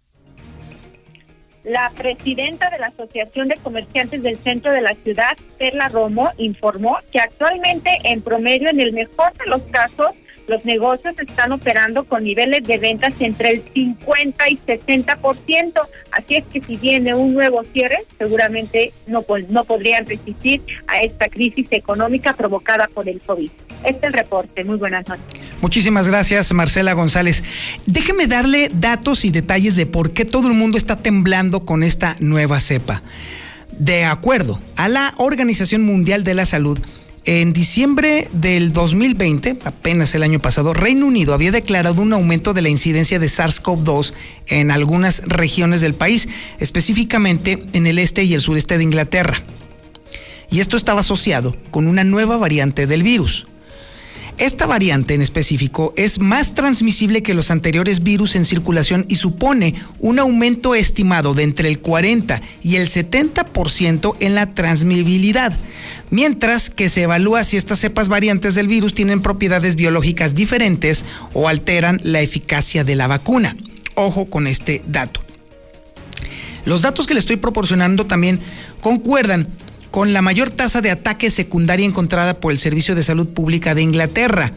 La 1.65 1.89
presidenta 1.97 2.69
de 2.69 2.79
la 2.79 2.89
Asociación 2.89 3.49
de 3.49 3.57
Comerciantes 3.57 4.23
del 4.23 4.37
Centro 4.37 4.71
de 4.71 4.83
la 4.83 4.93
Ciudad, 4.93 5.35
Perla 5.59 5.89
Romo, 5.89 6.31
informó 6.37 6.99
que 7.11 7.21
actualmente, 7.21 7.91
en 8.05 8.23
promedio, 8.23 8.69
en 8.69 8.81
el 8.81 8.93
mejor 8.93 9.33
de 9.33 9.47
los 9.47 9.63
casos, 9.73 10.11
los 10.47 10.65
negocios 10.65 11.15
están 11.19 11.53
operando 11.53 12.05
con 12.05 12.25
niveles 12.25 12.65
de 12.65 12.79
ventas 12.79 13.15
entre 13.21 13.51
el 13.51 13.63
50 13.73 14.49
y 14.51 14.59
60%. 14.59 15.73
Así 16.11 16.37
es 16.37 16.45
que 16.45 16.61
si 16.61 16.77
viene 16.77 17.15
un 17.15 17.35
nuevo 17.35 17.63
cierre, 17.65 17.99
seguramente 18.19 18.93
no, 19.07 19.25
no 19.49 19.65
podrían 19.65 20.07
resistir 20.07 20.63
a 20.87 21.01
esta 21.01 21.29
crisis 21.29 21.69
económica 21.71 22.35
provocada 22.35 22.89
por 22.93 23.09
el 23.09 23.21
COVID. 23.21 23.51
Este 23.85 23.99
es 23.99 24.03
el 24.03 24.13
reporte. 24.13 24.65
Muy 24.65 24.77
buenas 24.77 25.07
noches. 25.09 25.25
Muchísimas 25.61 26.09
gracias, 26.09 26.53
Marcela 26.53 26.93
González. 26.95 27.45
Déjeme 27.87 28.27
darle 28.27 28.71
datos 28.73 29.25
y 29.25 29.31
detalles 29.31 29.77
de 29.77 29.87
por 29.87 30.13
qué 30.13 30.25
todo 30.25 30.49
el 30.49 30.55
mundo 30.55 30.79
está 30.79 30.97
temblando 30.97 31.65
con 31.65 31.83
esta 31.83 32.17
nueva 32.21 32.61
cepa. 32.61 33.03
De 33.79 34.05
acuerdo 34.05 34.61
a 34.77 34.89
la 34.89 35.15
Organización 35.17 35.83
Mundial 35.83 36.23
de 36.23 36.35
la 36.35 36.47
Salud, 36.47 36.79
en 37.27 37.55
diciembre 37.55 38.29
del 38.33 38.73
2020, 38.73 39.59
apenas 39.65 40.15
el 40.15 40.23
año 40.23 40.41
pasado, 40.41 40.75
Reino 40.75 41.07
Unido 41.07 41.33
había 41.33 41.53
declarado 41.53 42.03
un 42.03 42.13
aumento 42.13 42.53
de 42.53 42.61
la 42.61 42.69
incidencia 42.69 43.19
de 43.19 43.27
SARS-CoV-2 43.27 44.13
en 44.47 44.71
algunas 44.71 45.23
regiones 45.27 45.81
del 45.81 45.95
país, 45.95 46.29
específicamente 46.61 47.65
en 47.73 47.87
el 47.87 47.99
este 47.99 48.25
y 48.25 48.35
el 48.35 48.43
sureste 48.43 48.77
de 48.77 48.85
Inglaterra. 48.85 49.43
Y 50.51 50.61
esto 50.61 50.77
estaba 50.77 51.01
asociado 51.01 51.57
con 51.71 51.87
una 51.87 52.05
nueva 52.05 52.37
variante 52.37 52.87
del 52.87 53.03
virus. 53.03 53.47
Esta 54.37 54.67
variante 54.67 55.15
en 55.15 55.23
específico 55.23 55.95
es 55.97 56.19
más 56.19 56.55
transmisible 56.55 57.23
que 57.23 57.35
los 57.35 57.53
anteriores 57.53 58.03
virus 58.03 58.35
en 58.35 58.45
circulación 58.45 59.07
y 59.09 59.17
supone 59.17 59.77
un 60.01 60.19
aumento 60.19 60.75
estimado 60.75 61.35
de 61.35 61.45
entre 61.45 61.69
el 61.69 61.79
40 61.79 62.43
y 62.61 62.77
el 62.77 62.89
70% 62.89 64.17
en 64.19 64.35
la 64.35 64.53
transmisibilidad, 64.53 65.57
mientras 66.11 66.69
que 66.69 66.89
se 66.89 67.03
evalúa 67.03 67.45
si 67.45 67.57
estas 67.57 67.79
cepas 67.79 68.09
variantes 68.09 68.57
del 68.57 68.67
virus 68.67 68.93
tienen 68.93 69.23
propiedades 69.23 69.77
biológicas 69.77 70.35
diferentes 70.35 71.05
o 71.33 71.49
alteran 71.49 72.01
la 72.03 72.21
eficacia 72.21 72.83
de 72.83 72.97
la 72.97 73.07
vacuna. 73.07 73.57
Ojo 73.95 74.27
con 74.27 74.49
este 74.49 74.83
dato. 74.89 75.21
Los 76.65 76.83
datos 76.83 77.07
que 77.07 77.15
le 77.15 77.21
estoy 77.21 77.37
proporcionando 77.37 78.07
también 78.07 78.41
concuerdan 78.81 79.47
con 79.95 80.13
la 80.13 80.23
mayor 80.23 80.51
tasa 80.51 80.81
de 80.81 80.91
ataque 80.91 81.31
secundaria 81.31 81.87
encontrada 81.87 82.41
por 82.41 82.51
el 82.51 82.59
Servicio 82.59 82.97
de 82.97 83.05
Salud 83.05 83.29
Pública 83.29 83.77
de 83.77 83.83
Inglaterra. 83.83 84.53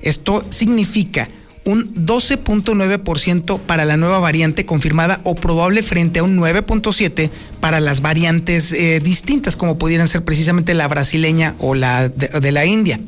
Esto 0.00 0.46
significa 0.48 1.28
un 1.66 1.94
12.9% 1.94 3.60
para 3.60 3.84
la 3.84 3.98
nueva 3.98 4.20
variante 4.20 4.64
confirmada 4.64 5.20
o 5.24 5.34
probable 5.34 5.82
frente 5.82 6.20
a 6.20 6.22
un 6.22 6.38
9.7% 6.38 7.30
para 7.60 7.78
las 7.80 8.00
variantes 8.00 8.72
eh, 8.72 9.00
distintas 9.04 9.54
como 9.54 9.76
pudieran 9.76 10.08
ser 10.08 10.24
precisamente 10.24 10.72
la 10.72 10.88
brasileña 10.88 11.56
o 11.58 11.74
la 11.74 12.08
de 12.08 12.50
la 12.50 12.64
India. 12.64 12.98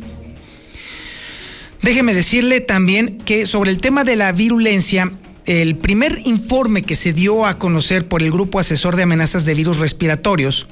Déjeme 1.81 2.13
decirle 2.13 2.61
también 2.61 3.17
que 3.17 3.47
sobre 3.47 3.71
el 3.71 3.79
tema 3.79 4.05
de 4.05 4.17
la 4.17 4.31
virulencia, 4.33 5.11
el 5.47 5.77
primer 5.77 6.21
informe 6.27 6.83
que 6.83 6.97
se 6.97 7.15
dio 7.15 7.47
a 7.47 7.59
conocer 7.59 8.07
por 8.07 8.23
el 8.23 8.31
Grupo 8.31 8.61
Asesor 8.61 8.95
de 8.95 9.05
Amenazas 9.05 9.47
de 9.47 9.55
Virus 9.55 9.79
Respiratorios, 9.79 10.67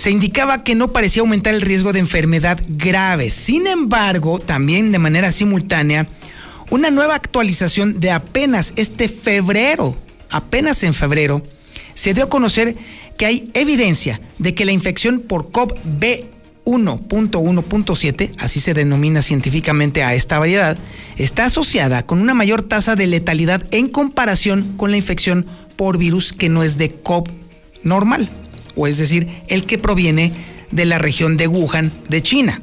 se 0.00 0.10
indicaba 0.10 0.64
que 0.64 0.74
no 0.74 0.94
parecía 0.94 1.20
aumentar 1.20 1.54
el 1.54 1.60
riesgo 1.60 1.92
de 1.92 1.98
enfermedad 1.98 2.58
grave. 2.68 3.28
Sin 3.28 3.66
embargo, 3.66 4.38
también 4.38 4.92
de 4.92 4.98
manera 4.98 5.30
simultánea, 5.30 6.08
una 6.70 6.90
nueva 6.90 7.16
actualización 7.16 8.00
de 8.00 8.10
apenas 8.10 8.72
este 8.76 9.08
febrero, 9.08 9.94
apenas 10.30 10.84
en 10.84 10.94
febrero, 10.94 11.42
se 11.92 12.14
dio 12.14 12.24
a 12.24 12.28
conocer 12.30 12.78
que 13.18 13.26
hay 13.26 13.50
evidencia 13.52 14.22
de 14.38 14.54
que 14.54 14.64
la 14.64 14.72
infección 14.72 15.20
por 15.20 15.50
COVID 15.50 16.20
1.1.7, 16.64 18.32
así 18.38 18.58
se 18.58 18.72
denomina 18.72 19.20
científicamente 19.20 20.02
a 20.02 20.14
esta 20.14 20.38
variedad, 20.38 20.78
está 21.18 21.44
asociada 21.44 22.06
con 22.06 22.22
una 22.22 22.32
mayor 22.32 22.62
tasa 22.62 22.96
de 22.96 23.06
letalidad 23.06 23.66
en 23.70 23.88
comparación 23.88 24.78
con 24.78 24.92
la 24.92 24.96
infección 24.96 25.44
por 25.76 25.98
virus 25.98 26.32
que 26.32 26.48
no 26.48 26.62
es 26.62 26.78
de 26.78 26.90
COP 26.90 27.28
normal, 27.82 28.30
o 28.76 28.86
es 28.86 28.98
decir, 28.98 29.28
el 29.48 29.66
que 29.66 29.78
proviene 29.78 30.32
de 30.70 30.84
la 30.84 30.98
región 30.98 31.36
de 31.36 31.48
Wuhan 31.48 31.92
de 32.08 32.22
China. 32.22 32.60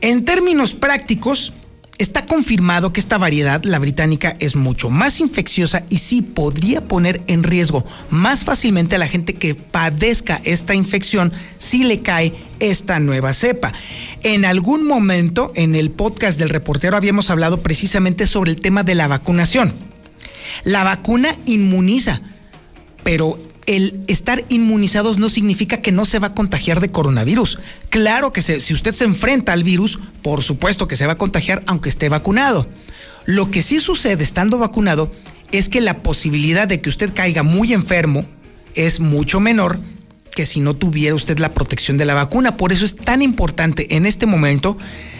En 0.00 0.24
términos 0.24 0.74
prácticos, 0.74 1.52
Está 2.00 2.24
confirmado 2.24 2.94
que 2.94 3.00
esta 3.00 3.18
variedad, 3.18 3.62
la 3.62 3.78
británica, 3.78 4.34
es 4.38 4.56
mucho 4.56 4.88
más 4.88 5.20
infecciosa 5.20 5.84
y 5.90 5.98
sí 5.98 6.22
podría 6.22 6.82
poner 6.82 7.20
en 7.26 7.42
riesgo 7.42 7.84
más 8.08 8.42
fácilmente 8.42 8.96
a 8.96 8.98
la 8.98 9.06
gente 9.06 9.34
que 9.34 9.54
padezca 9.54 10.40
esta 10.44 10.74
infección 10.74 11.30
si 11.58 11.84
le 11.84 12.00
cae 12.00 12.32
esta 12.58 13.00
nueva 13.00 13.34
cepa. 13.34 13.74
En 14.22 14.46
algún 14.46 14.86
momento 14.86 15.52
en 15.56 15.74
el 15.74 15.90
podcast 15.90 16.38
del 16.38 16.48
reportero 16.48 16.96
habíamos 16.96 17.28
hablado 17.28 17.62
precisamente 17.62 18.26
sobre 18.26 18.50
el 18.50 18.62
tema 18.62 18.82
de 18.82 18.94
la 18.94 19.06
vacunación. 19.06 19.74
La 20.64 20.84
vacuna 20.84 21.36
inmuniza, 21.44 22.22
pero 23.04 23.38
el 23.70 24.00
estar 24.08 24.44
inmunizados 24.48 25.18
no 25.18 25.28
significa 25.28 25.80
que 25.80 25.92
no 25.92 26.04
se 26.04 26.18
va 26.18 26.28
a 26.28 26.34
contagiar 26.34 26.80
de 26.80 26.90
coronavirus. 26.90 27.60
Claro 27.88 28.32
que 28.32 28.42
si 28.42 28.74
usted 28.74 28.92
se 28.92 29.04
enfrenta 29.04 29.52
al 29.52 29.62
virus, 29.62 30.00
por 30.22 30.42
supuesto 30.42 30.88
que 30.88 30.96
se 30.96 31.06
va 31.06 31.12
a 31.12 31.18
contagiar 31.18 31.62
aunque 31.66 31.88
esté 31.88 32.08
vacunado. 32.08 32.68
Lo 33.26 33.52
que 33.52 33.62
sí 33.62 33.78
sucede 33.78 34.24
estando 34.24 34.58
vacunado 34.58 35.12
es 35.52 35.68
que 35.68 35.80
la 35.80 36.02
posibilidad 36.02 36.66
de 36.66 36.80
que 36.80 36.88
usted 36.88 37.14
caiga 37.14 37.44
muy 37.44 37.72
enfermo 37.72 38.24
es 38.74 38.98
mucho 38.98 39.38
menor 39.38 39.78
que 40.34 40.46
si 40.46 40.58
no 40.58 40.74
tuviera 40.74 41.14
usted 41.14 41.38
la 41.38 41.54
protección 41.54 41.96
de 41.96 42.06
la 42.06 42.14
vacuna. 42.14 42.56
Por 42.56 42.72
eso 42.72 42.84
es 42.84 42.96
tan 42.96 43.22
importante 43.22 43.94
en 43.94 44.04
este 44.04 44.26
momento 44.26 44.78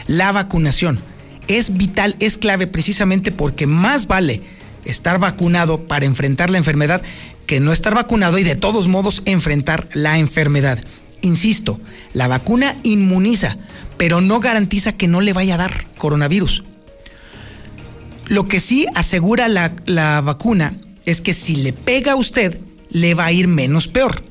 la 0.08 0.32
vacunación. 0.32 0.98
Es 1.46 1.76
vital, 1.76 2.16
es 2.18 2.36
clave 2.36 2.66
precisamente 2.66 3.30
porque 3.30 3.68
más 3.68 4.08
vale 4.08 4.42
estar 4.84 5.18
vacunado 5.18 5.86
para 5.86 6.06
enfrentar 6.06 6.50
la 6.50 6.58
enfermedad 6.58 7.02
que 7.46 7.60
no 7.60 7.72
estar 7.72 7.94
vacunado 7.94 8.38
y 8.38 8.44
de 8.44 8.56
todos 8.56 8.88
modos 8.88 9.22
enfrentar 9.24 9.88
la 9.92 10.18
enfermedad. 10.18 10.78
Insisto, 11.20 11.80
la 12.14 12.28
vacuna 12.28 12.76
inmuniza, 12.82 13.56
pero 13.96 14.20
no 14.20 14.40
garantiza 14.40 14.92
que 14.92 15.08
no 15.08 15.20
le 15.20 15.32
vaya 15.32 15.54
a 15.54 15.58
dar 15.58 15.86
coronavirus. 15.98 16.62
Lo 18.28 18.46
que 18.46 18.60
sí 18.60 18.86
asegura 18.94 19.48
la, 19.48 19.74
la 19.86 20.20
vacuna 20.20 20.74
es 21.06 21.20
que 21.20 21.34
si 21.34 21.56
le 21.56 21.72
pega 21.72 22.12
a 22.12 22.16
usted, 22.16 22.58
le 22.90 23.14
va 23.14 23.26
a 23.26 23.32
ir 23.32 23.48
menos 23.48 23.88
peor. 23.88 24.22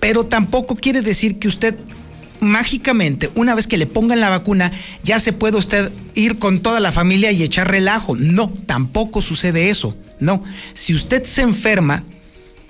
Pero 0.00 0.24
tampoco 0.24 0.76
quiere 0.76 1.00
decir 1.00 1.38
que 1.38 1.48
usted 1.48 1.76
mágicamente, 2.42 3.30
una 3.34 3.54
vez 3.54 3.66
que 3.66 3.78
le 3.78 3.86
pongan 3.86 4.20
la 4.20 4.28
vacuna, 4.28 4.72
ya 5.02 5.20
se 5.20 5.32
puede 5.32 5.56
usted 5.56 5.92
ir 6.14 6.38
con 6.38 6.60
toda 6.60 6.80
la 6.80 6.92
familia 6.92 7.32
y 7.32 7.42
echar 7.42 7.70
relajo. 7.70 8.16
No, 8.16 8.52
tampoco 8.66 9.22
sucede 9.22 9.70
eso. 9.70 9.96
No, 10.20 10.42
si 10.74 10.94
usted 10.94 11.24
se 11.24 11.42
enferma, 11.42 12.04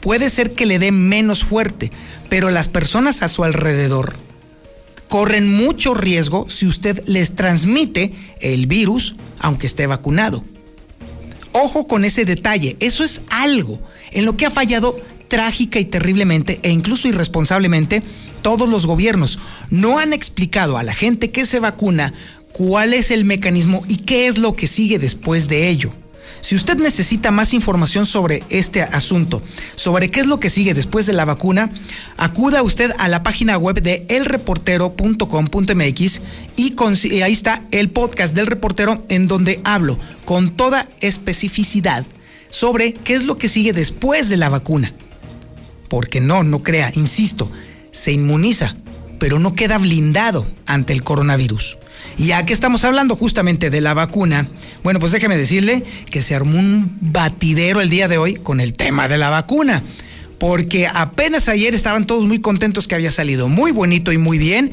puede 0.00 0.30
ser 0.30 0.52
que 0.52 0.66
le 0.66 0.78
dé 0.78 0.92
menos 0.92 1.44
fuerte, 1.44 1.90
pero 2.28 2.50
las 2.50 2.68
personas 2.68 3.22
a 3.22 3.28
su 3.28 3.44
alrededor 3.44 4.16
corren 5.08 5.52
mucho 5.52 5.92
riesgo 5.92 6.48
si 6.48 6.66
usted 6.66 7.02
les 7.06 7.34
transmite 7.34 8.14
el 8.40 8.66
virus 8.66 9.14
aunque 9.38 9.66
esté 9.66 9.86
vacunado. 9.86 10.42
Ojo 11.52 11.86
con 11.86 12.04
ese 12.06 12.24
detalle, 12.24 12.76
eso 12.80 13.04
es 13.04 13.20
algo 13.28 13.78
en 14.12 14.24
lo 14.24 14.36
que 14.36 14.46
ha 14.46 14.50
fallado 14.50 14.96
trágica 15.28 15.78
y 15.78 15.84
terriblemente 15.84 16.60
e 16.62 16.70
incluso 16.70 17.08
irresponsablemente 17.08 18.02
todos 18.42 18.68
los 18.68 18.86
gobiernos. 18.86 19.38
No 19.70 19.98
han 19.98 20.12
explicado 20.12 20.76
a 20.76 20.82
la 20.82 20.94
gente 20.94 21.30
que 21.30 21.46
se 21.46 21.60
vacuna 21.60 22.12
cuál 22.52 22.94
es 22.94 23.10
el 23.10 23.24
mecanismo 23.24 23.84
y 23.88 23.96
qué 23.96 24.26
es 24.26 24.38
lo 24.38 24.54
que 24.54 24.66
sigue 24.66 24.98
después 24.98 25.48
de 25.48 25.68
ello. 25.68 25.90
Si 26.40 26.54
usted 26.56 26.76
necesita 26.76 27.30
más 27.30 27.54
información 27.54 28.04
sobre 28.04 28.42
este 28.48 28.82
asunto, 28.82 29.40
sobre 29.76 30.10
qué 30.10 30.18
es 30.20 30.26
lo 30.26 30.40
que 30.40 30.50
sigue 30.50 30.74
después 30.74 31.06
de 31.06 31.12
la 31.12 31.24
vacuna, 31.24 31.70
acuda 32.16 32.64
usted 32.64 32.90
a 32.98 33.06
la 33.06 33.22
página 33.22 33.56
web 33.58 33.80
de 33.80 34.06
elreportero.com.mx 34.08 36.22
y, 36.56 36.74
y 37.04 37.22
ahí 37.22 37.32
está 37.32 37.62
el 37.70 37.90
podcast 37.90 38.34
del 38.34 38.48
reportero 38.48 39.06
en 39.08 39.28
donde 39.28 39.60
hablo 39.62 39.98
con 40.24 40.50
toda 40.50 40.88
especificidad 41.00 42.04
sobre 42.48 42.92
qué 42.92 43.14
es 43.14 43.22
lo 43.22 43.38
que 43.38 43.48
sigue 43.48 43.72
después 43.72 44.28
de 44.28 44.36
la 44.36 44.48
vacuna. 44.48 44.92
Porque 45.88 46.20
no, 46.20 46.42
no 46.42 46.64
crea, 46.64 46.90
insisto, 46.96 47.52
se 47.92 48.10
inmuniza, 48.10 48.74
pero 49.20 49.38
no 49.38 49.54
queda 49.54 49.78
blindado 49.78 50.44
ante 50.66 50.92
el 50.92 51.04
coronavirus. 51.04 51.78
Y 52.18 52.26
ya 52.26 52.44
que 52.44 52.52
estamos 52.52 52.84
hablando 52.84 53.14
justamente 53.14 53.70
de 53.70 53.80
la 53.80 53.94
vacuna, 53.94 54.48
bueno, 54.82 54.98
pues 54.98 55.12
déjeme 55.12 55.36
decirle 55.36 55.84
que 56.10 56.22
se 56.22 56.34
armó 56.34 56.58
un 56.58 56.98
batidero 57.00 57.80
el 57.80 57.90
día 57.90 58.08
de 58.08 58.18
hoy 58.18 58.34
con 58.34 58.58
el 58.60 58.74
tema 58.74 59.06
de 59.06 59.18
la 59.18 59.30
vacuna. 59.30 59.84
Porque 60.38 60.88
apenas 60.88 61.48
ayer 61.48 61.72
estaban 61.74 62.04
todos 62.04 62.26
muy 62.26 62.40
contentos 62.40 62.88
que 62.88 62.96
había 62.96 63.12
salido 63.12 63.48
muy 63.48 63.70
bonito 63.70 64.10
y 64.10 64.18
muy 64.18 64.38
bien. 64.38 64.72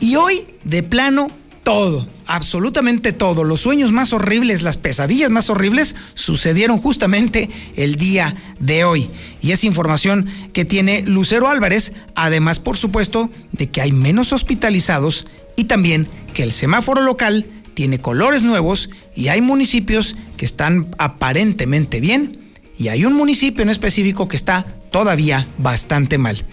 Y 0.00 0.16
hoy, 0.16 0.46
de 0.64 0.82
plano, 0.82 1.26
todo, 1.62 2.06
absolutamente 2.26 3.12
todo, 3.12 3.44
los 3.44 3.60
sueños 3.60 3.92
más 3.92 4.12
horribles, 4.12 4.62
las 4.62 4.76
pesadillas 4.76 5.30
más 5.30 5.48
horribles 5.48 5.94
sucedieron 6.14 6.78
justamente 6.78 7.50
el 7.76 7.94
día 7.96 8.36
de 8.58 8.84
hoy. 8.84 9.10
Y 9.40 9.52
es 9.52 9.64
información 9.64 10.26
que 10.52 10.64
tiene 10.64 11.02
Lucero 11.02 11.48
Álvarez, 11.48 11.92
además 12.14 12.58
por 12.58 12.76
supuesto 12.76 13.30
de 13.52 13.68
que 13.68 13.80
hay 13.80 13.92
menos 13.92 14.32
hospitalizados 14.32 15.26
y 15.56 15.64
también 15.64 16.08
que 16.34 16.42
el 16.42 16.52
semáforo 16.52 17.02
local 17.02 17.46
tiene 17.74 18.00
colores 18.00 18.42
nuevos 18.42 18.90
y 19.14 19.28
hay 19.28 19.40
municipios 19.40 20.16
que 20.36 20.44
están 20.44 20.88
aparentemente 20.98 22.00
bien 22.00 22.38
y 22.76 22.88
hay 22.88 23.04
un 23.04 23.14
municipio 23.14 23.62
en 23.62 23.70
específico 23.70 24.28
que 24.28 24.36
está 24.36 24.66
todavía 24.90 25.46
bastante 25.58 26.18
mal. 26.18 26.44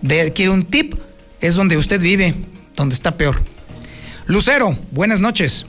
De, 0.00 0.32
quiero 0.32 0.54
un 0.54 0.64
tip, 0.64 0.94
es 1.40 1.54
donde 1.54 1.76
usted 1.76 2.00
vive, 2.00 2.34
donde 2.74 2.94
está 2.94 3.16
peor. 3.16 3.42
Lucero, 4.28 4.76
buenas 4.90 5.20
noches. 5.20 5.66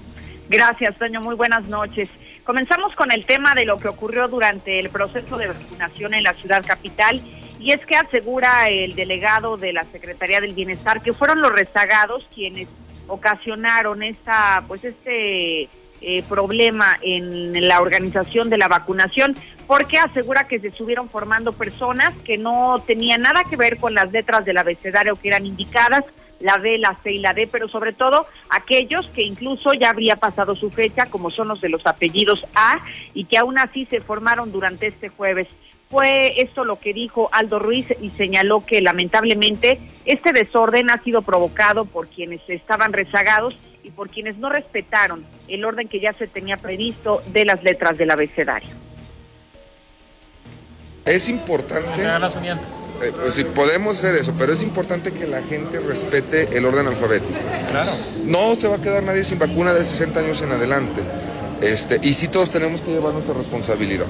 Gracias, 0.50 0.98
Toño, 0.98 1.22
muy 1.22 1.36
buenas 1.36 1.66
noches. 1.70 2.10
Comenzamos 2.44 2.94
con 2.94 3.10
el 3.10 3.26
tema 3.26 3.56
de 3.56 3.64
lo 3.64 3.78
que 3.78 3.88
ocurrió 3.88 4.28
durante 4.28 4.80
el 4.80 4.90
proceso 4.90 5.38
de 5.38 5.48
vacunación 5.48 6.14
en 6.14 6.24
la 6.24 6.34
ciudad 6.34 6.62
capital 6.68 7.22
y 7.58 7.72
es 7.72 7.80
que 7.86 7.96
asegura 7.96 8.68
el 8.68 8.96
delegado 8.96 9.56
de 9.56 9.72
la 9.72 9.84
Secretaría 9.84 10.42
del 10.42 10.54
Bienestar 10.54 11.02
que 11.02 11.14
fueron 11.14 11.42
los 11.42 11.54
rezagados 11.54 12.28
quienes 12.36 12.68
ocasionaron 13.08 14.04
esta, 14.04 14.62
pues 14.68 14.84
este 14.84 15.70
eh, 16.02 16.24
problema 16.28 16.98
en 17.02 17.66
la 17.66 17.80
organización 17.80 18.50
de 18.50 18.58
la 18.58 18.68
vacunación, 18.68 19.36
porque 19.68 20.00
asegura 20.00 20.50
que 20.50 20.60
se 20.60 20.68
estuvieron 20.68 21.10
formando 21.10 21.54
personas 21.54 22.14
que 22.26 22.38
no 22.38 22.84
tenían 22.86 23.22
nada 23.22 23.44
que 23.50 23.56
ver 23.56 23.78
con 23.78 23.94
las 23.94 24.12
letras 24.12 24.44
del 24.44 24.58
abecedario 24.58 25.16
que 25.16 25.30
eran 25.30 25.46
indicadas, 25.46 26.04
la 26.40 26.58
B, 26.58 26.78
la 26.78 26.98
C 27.04 27.14
y 27.14 27.20
la 27.20 27.34
D, 27.34 27.48
pero 27.52 27.68
sobre 27.68 27.94
todo 27.94 28.28
aquellos 28.50 29.08
que 29.08 29.24
incluso 29.24 29.74
ya 29.74 29.90
habría 29.90 30.16
pasado 30.16 30.56
su 30.56 30.70
fecha, 30.70 31.06
como 31.08 31.30
son 31.32 31.50
los 31.50 31.62
de 31.62 31.70
los 31.70 31.86
apellidos 31.86 32.46
A, 32.56 32.80
y 33.14 33.26
que 33.26 33.38
aún 33.38 33.58
así 33.58 33.86
se 33.86 34.02
formaron 34.02 34.52
durante 34.52 34.88
este 34.88 35.10
jueves. 35.10 35.48
Fue 35.90 36.40
esto 36.42 36.66
lo 36.66 36.80
que 36.80 36.94
dijo 36.94 37.30
Aldo 37.32 37.58
Ruiz 37.58 37.88
y 38.00 38.10
señaló 38.12 38.64
que 38.64 38.80
lamentablemente 38.80 39.80
este 40.06 40.34
desorden 40.34 40.92
ha 40.92 41.02
sido 41.02 41.24
provocado 41.24 41.86
por 41.86 42.08
quienes 42.08 42.42
estaban 42.48 42.94
rezagados 42.94 43.58
y 43.84 43.90
por 43.90 44.10
quienes 44.10 44.38
no 44.38 44.50
respetaron 44.50 45.26
el 45.48 45.66
orden 45.66 45.88
que 45.88 46.00
ya 46.00 46.14
se 46.14 46.28
tenía 46.28 46.58
previsto 46.58 47.24
de 47.32 47.46
las 47.46 47.64
letras 47.64 47.98
del 47.98 48.12
abecedario. 48.12 48.89
Es 51.06 51.30
importante, 51.30 52.04
eh, 53.02 53.14
pues 53.16 53.36
sí, 53.36 53.44
podemos 53.46 53.98
hacer 53.98 54.16
eso, 54.16 54.34
pero 54.38 54.52
es 54.52 54.62
importante 54.62 55.12
que 55.12 55.26
la 55.26 55.42
gente 55.44 55.80
respete 55.80 56.58
el 56.58 56.66
orden 56.66 56.88
alfabético. 56.88 57.40
Claro. 57.70 57.94
No 58.26 58.56
se 58.56 58.68
va 58.68 58.76
a 58.76 58.82
quedar 58.82 59.04
nadie 59.04 59.24
sin 59.24 59.40
vacuna 59.40 59.74
de 59.74 59.84
60 59.84 60.20
años 60.20 60.42
en 60.42 60.52
adelante. 60.52 61.02
Este, 61.62 62.00
y 62.02 62.14
sí 62.14 62.28
todos 62.28 62.50
tenemos 62.50 62.82
que 62.82 62.92
llevar 62.92 63.14
nuestra 63.14 63.34
responsabilidad, 63.34 64.06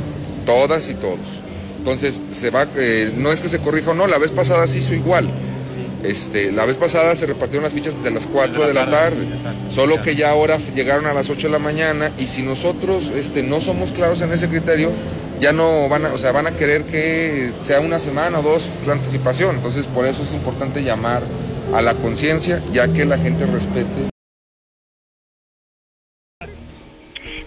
todas 0.46 0.90
y 0.90 0.96
todos. 0.96 1.42
Entonces, 1.78 2.22
se 2.32 2.50
va, 2.50 2.68
eh, 2.76 3.14
no 3.16 3.32
es 3.32 3.40
que 3.40 3.50
se 3.50 3.60
corrija 3.60 3.92
o 3.92 3.94
no, 3.94 4.08
la 4.08 4.18
vez 4.18 4.32
pasada 4.32 4.68
se 4.68 4.80
hizo 4.80 4.94
igual. 4.94 5.30
Este, 6.04 6.52
la 6.52 6.66
vez 6.66 6.78
pasada 6.78 7.16
se 7.16 7.26
repartieron 7.26 7.64
las 7.64 7.74
fichas 7.74 7.96
desde 7.98 8.12
las 8.12 8.26
4 8.26 8.68
de 8.68 8.74
la 8.74 8.90
tarde, 8.90 9.28
solo 9.70 10.02
que 10.02 10.16
ya 10.16 10.30
ahora 10.30 10.58
llegaron 10.74 11.06
a 11.08 11.14
las 11.14 11.30
8 11.30 11.48
de 11.48 11.52
la 11.52 11.60
mañana 11.60 12.10
y 12.18 12.28
si 12.28 12.42
nosotros 12.42 13.12
este, 13.16 13.44
no 13.44 13.60
somos 13.60 13.92
claros 13.92 14.22
en 14.22 14.32
ese 14.32 14.48
criterio, 14.48 14.92
ya 15.40 15.54
no 15.54 15.88
van 15.90 16.06
a, 16.06 16.14
o 16.14 16.18
sea, 16.18 16.32
van 16.32 16.48
a 16.48 16.52
querer 16.52 16.84
que 16.86 17.52
sea 17.62 17.80
una 17.80 18.00
semana 18.00 18.40
o 18.40 18.42
dos 18.42 18.70
la 18.86 18.94
anticipación. 18.94 19.56
Entonces, 19.56 19.88
por 19.88 20.06
eso 20.06 20.24
es 20.24 20.34
importante 20.34 20.84
llamar 20.84 21.24
a 21.74 21.82
la 21.82 21.94
conciencia, 21.96 22.62
ya 22.72 22.92
que 22.92 23.06
la 23.06 23.18
gente 23.18 23.46
respete. 23.46 24.10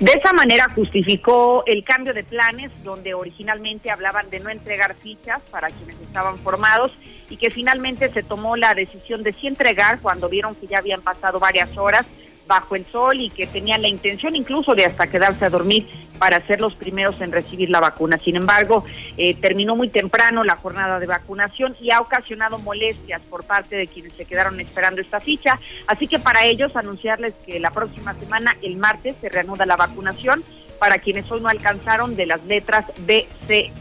De 0.00 0.10
esa 0.10 0.32
manera 0.32 0.66
justificó 0.74 1.62
el 1.64 1.84
cambio 1.84 2.12
de 2.12 2.24
planes, 2.24 2.72
donde 2.82 3.14
originalmente 3.14 3.88
hablaban 3.88 4.28
de 4.30 4.40
no 4.40 4.50
entregar 4.50 4.96
fichas 4.96 5.40
para 5.48 5.68
quienes 5.68 6.00
estaban 6.00 6.38
formados 6.38 6.90
y 7.30 7.36
que 7.36 7.50
finalmente 7.50 8.12
se 8.12 8.24
tomó 8.24 8.56
la 8.56 8.74
decisión 8.74 9.22
de 9.22 9.32
sí 9.32 9.46
entregar 9.46 10.00
cuando 10.00 10.28
vieron 10.28 10.56
que 10.56 10.66
ya 10.66 10.78
habían 10.78 11.02
pasado 11.02 11.38
varias 11.38 11.76
horas 11.78 12.04
bajo 12.46 12.76
el 12.76 12.84
sol 12.86 13.20
y 13.20 13.30
que 13.30 13.46
tenían 13.46 13.82
la 13.82 13.88
intención 13.88 14.34
incluso 14.34 14.74
de 14.74 14.84
hasta 14.84 15.08
quedarse 15.08 15.44
a 15.44 15.50
dormir 15.50 15.88
para 16.18 16.40
ser 16.46 16.60
los 16.60 16.74
primeros 16.74 17.20
en 17.20 17.32
recibir 17.32 17.68
la 17.70 17.80
vacuna. 17.80 18.18
Sin 18.18 18.36
embargo, 18.36 18.84
eh, 19.16 19.34
terminó 19.34 19.74
muy 19.74 19.88
temprano 19.88 20.44
la 20.44 20.56
jornada 20.56 21.00
de 21.00 21.06
vacunación 21.06 21.76
y 21.80 21.90
ha 21.90 22.00
ocasionado 22.00 22.58
molestias 22.58 23.20
por 23.22 23.44
parte 23.44 23.76
de 23.76 23.86
quienes 23.86 24.12
se 24.12 24.24
quedaron 24.24 24.60
esperando 24.60 25.00
esta 25.00 25.20
ficha. 25.20 25.58
Así 25.86 26.06
que 26.06 26.18
para 26.18 26.44
ellos 26.44 26.76
anunciarles 26.76 27.34
que 27.46 27.58
la 27.58 27.70
próxima 27.70 28.16
semana, 28.18 28.56
el 28.62 28.76
martes, 28.76 29.16
se 29.20 29.28
reanuda 29.28 29.66
la 29.66 29.76
vacunación 29.76 30.44
para 30.78 30.98
quienes 30.98 31.30
hoy 31.30 31.40
no 31.40 31.48
alcanzaron 31.48 32.16
de 32.16 32.26
las 32.26 32.44
letras 32.44 32.86
B, 33.00 33.26
C. 33.46 33.72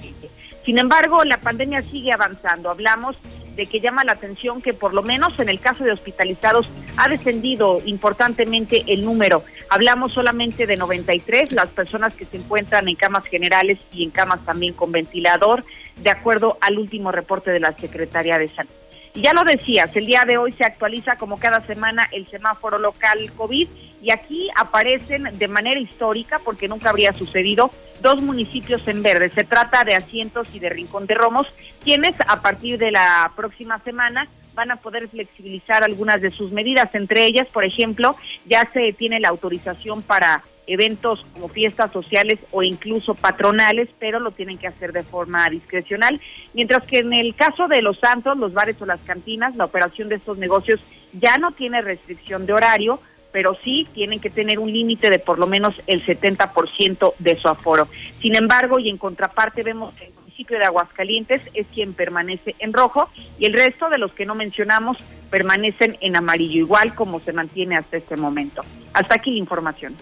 Sin 0.66 0.78
embargo, 0.78 1.24
la 1.24 1.38
pandemia 1.38 1.82
sigue 1.84 2.12
avanzando. 2.12 2.70
Hablamos 2.70 3.18
de 3.56 3.66
que 3.68 3.80
llama 3.80 4.04
la 4.04 4.14
atención 4.14 4.62
que 4.62 4.74
por 4.74 4.94
lo 4.94 5.04
menos 5.04 5.38
en 5.40 5.50
el 5.50 5.60
caso 5.60 5.84
de 5.84 5.92
hospitalizados 5.92 6.70
ha 6.98 7.08
descendido 7.08 7.78
importantemente 7.86 8.84
el 8.88 9.04
número. 9.04 9.44
Hablamos 9.70 10.14
solamente 10.14 10.66
de 10.66 10.78
93 10.78 11.52
las 11.52 11.70
personas 11.70 12.16
que 12.16 12.26
se 12.26 12.38
encuentran 12.38 12.88
en 12.88 12.96
camas 12.96 13.26
generales 13.26 13.78
y 13.92 14.04
en 14.04 14.12
camas 14.12 14.44
también 14.46 14.74
con 14.74 14.92
ventilador, 14.92 15.64
de 15.98 16.10
acuerdo 16.10 16.58
al 16.62 16.80
último 16.80 17.12
reporte 17.12 17.52
de 17.52 17.60
la 17.60 17.76
Secretaría 17.78 18.38
de 18.38 18.48
Salud. 18.48 18.72
Y 19.14 19.22
ya 19.22 19.34
lo 19.34 19.44
decías, 19.44 19.94
el 19.96 20.06
día 20.06 20.24
de 20.26 20.38
hoy 20.38 20.54
se 20.54 20.64
actualiza 20.64 21.18
como 21.18 21.38
cada 21.38 21.66
semana 21.66 22.08
el 22.12 22.28
semáforo 22.28 22.80
local 22.80 23.32
COVID 23.36 23.68
y 24.02 24.12
aquí 24.12 24.50
aparecen 24.56 25.30
de 25.38 25.48
manera 25.48 25.80
histórica, 25.80 26.40
porque 26.44 26.68
nunca 26.68 26.90
habría 26.90 27.14
sucedido, 27.14 27.70
dos 28.02 28.22
municipios 28.22 28.88
en 28.88 29.04
verde. 29.04 29.30
Se 29.30 29.44
trata 29.44 29.84
de 29.84 29.96
Asientos 29.96 30.48
y 30.54 30.60
de 30.60 30.70
Rincón 30.70 31.06
de 31.06 31.14
Romos, 31.14 31.48
quienes 31.84 32.16
a 32.28 32.42
partir 32.42 32.78
de 32.78 32.92
la 32.92 33.32
próxima 33.36 33.80
semana 33.80 34.28
van 34.54 34.72
a 34.72 34.78
poder 34.78 35.08
flexibilizar 35.08 35.84
algunas 35.84 36.22
de 36.22 36.32
sus 36.32 36.52
medidas. 36.52 36.94
Entre 36.94 37.26
ellas, 37.26 37.48
por 37.54 37.64
ejemplo, 37.64 38.16
ya 38.46 38.68
se 38.74 38.92
tiene 38.94 39.20
la 39.20 39.30
autorización 39.30 40.02
para 40.02 40.44
eventos 40.68 41.26
como 41.34 41.48
fiestas 41.48 41.92
sociales 41.92 42.40
o 42.52 42.64
incluso 42.64 43.16
patronales, 43.16 43.90
pero 44.00 44.20
lo 44.20 44.32
tienen 44.32 44.58
que 44.58 44.68
hacer 44.68 44.94
de 44.94 45.04
forma 45.04 45.50
discrecional. 45.50 46.20
Mientras 46.54 46.84
que 46.86 47.00
en 47.00 47.14
el 47.14 47.36
caso 47.36 47.68
de 47.68 47.82
los 47.82 48.00
santos, 48.00 48.38
los 48.38 48.54
bares 48.54 48.82
o 48.82 48.86
las 48.86 49.02
cantinas, 49.02 49.56
la 49.56 49.66
operación 49.66 50.10
de 50.10 50.16
estos 50.16 50.38
negocios 50.38 50.80
ya 51.14 51.38
no 51.38 51.52
tiene 51.52 51.82
restricción 51.82 52.46
de 52.46 52.54
horario, 52.54 53.02
pero 53.32 53.58
sí 53.64 53.88
tienen 53.94 54.20
que 54.20 54.30
tener 54.30 54.60
un 54.60 54.72
límite 54.72 55.10
de 55.10 55.20
por 55.20 55.40
lo 55.40 55.48
menos 55.48 55.76
el 55.88 56.06
70% 56.06 57.14
de 57.20 57.38
su 57.38 57.48
aforo. 57.48 57.88
Sin 58.20 58.36
embargo, 58.36 58.80
y 58.80 58.90
en 58.90 58.98
contraparte 58.98 59.64
vemos 59.64 59.94
que 59.96 60.06
el 60.06 60.14
municipio 60.14 60.58
de 60.58 60.66
Aguascalientes 60.66 61.42
es 61.54 61.68
quien 61.74 61.94
permanece 61.94 62.56
en 62.60 62.74
rojo 62.74 63.10
y 63.38 63.46
el 63.46 63.54
resto 63.54 63.90
de 63.90 63.98
los 63.98 64.14
que 64.14 64.26
no 64.26 64.36
mencionamos 64.36 64.98
permanecen 65.30 65.98
en 66.02 66.16
amarillo, 66.16 66.60
igual 66.60 66.94
como 66.96 67.20
se 67.20 67.34
mantiene 67.34 67.78
hasta 67.78 67.98
este 67.98 68.18
momento. 68.18 68.62
Hasta 68.94 69.16
aquí 69.16 69.32
la 69.32 69.38
información. 69.38 69.96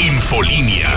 Infolinia. 0.00 0.88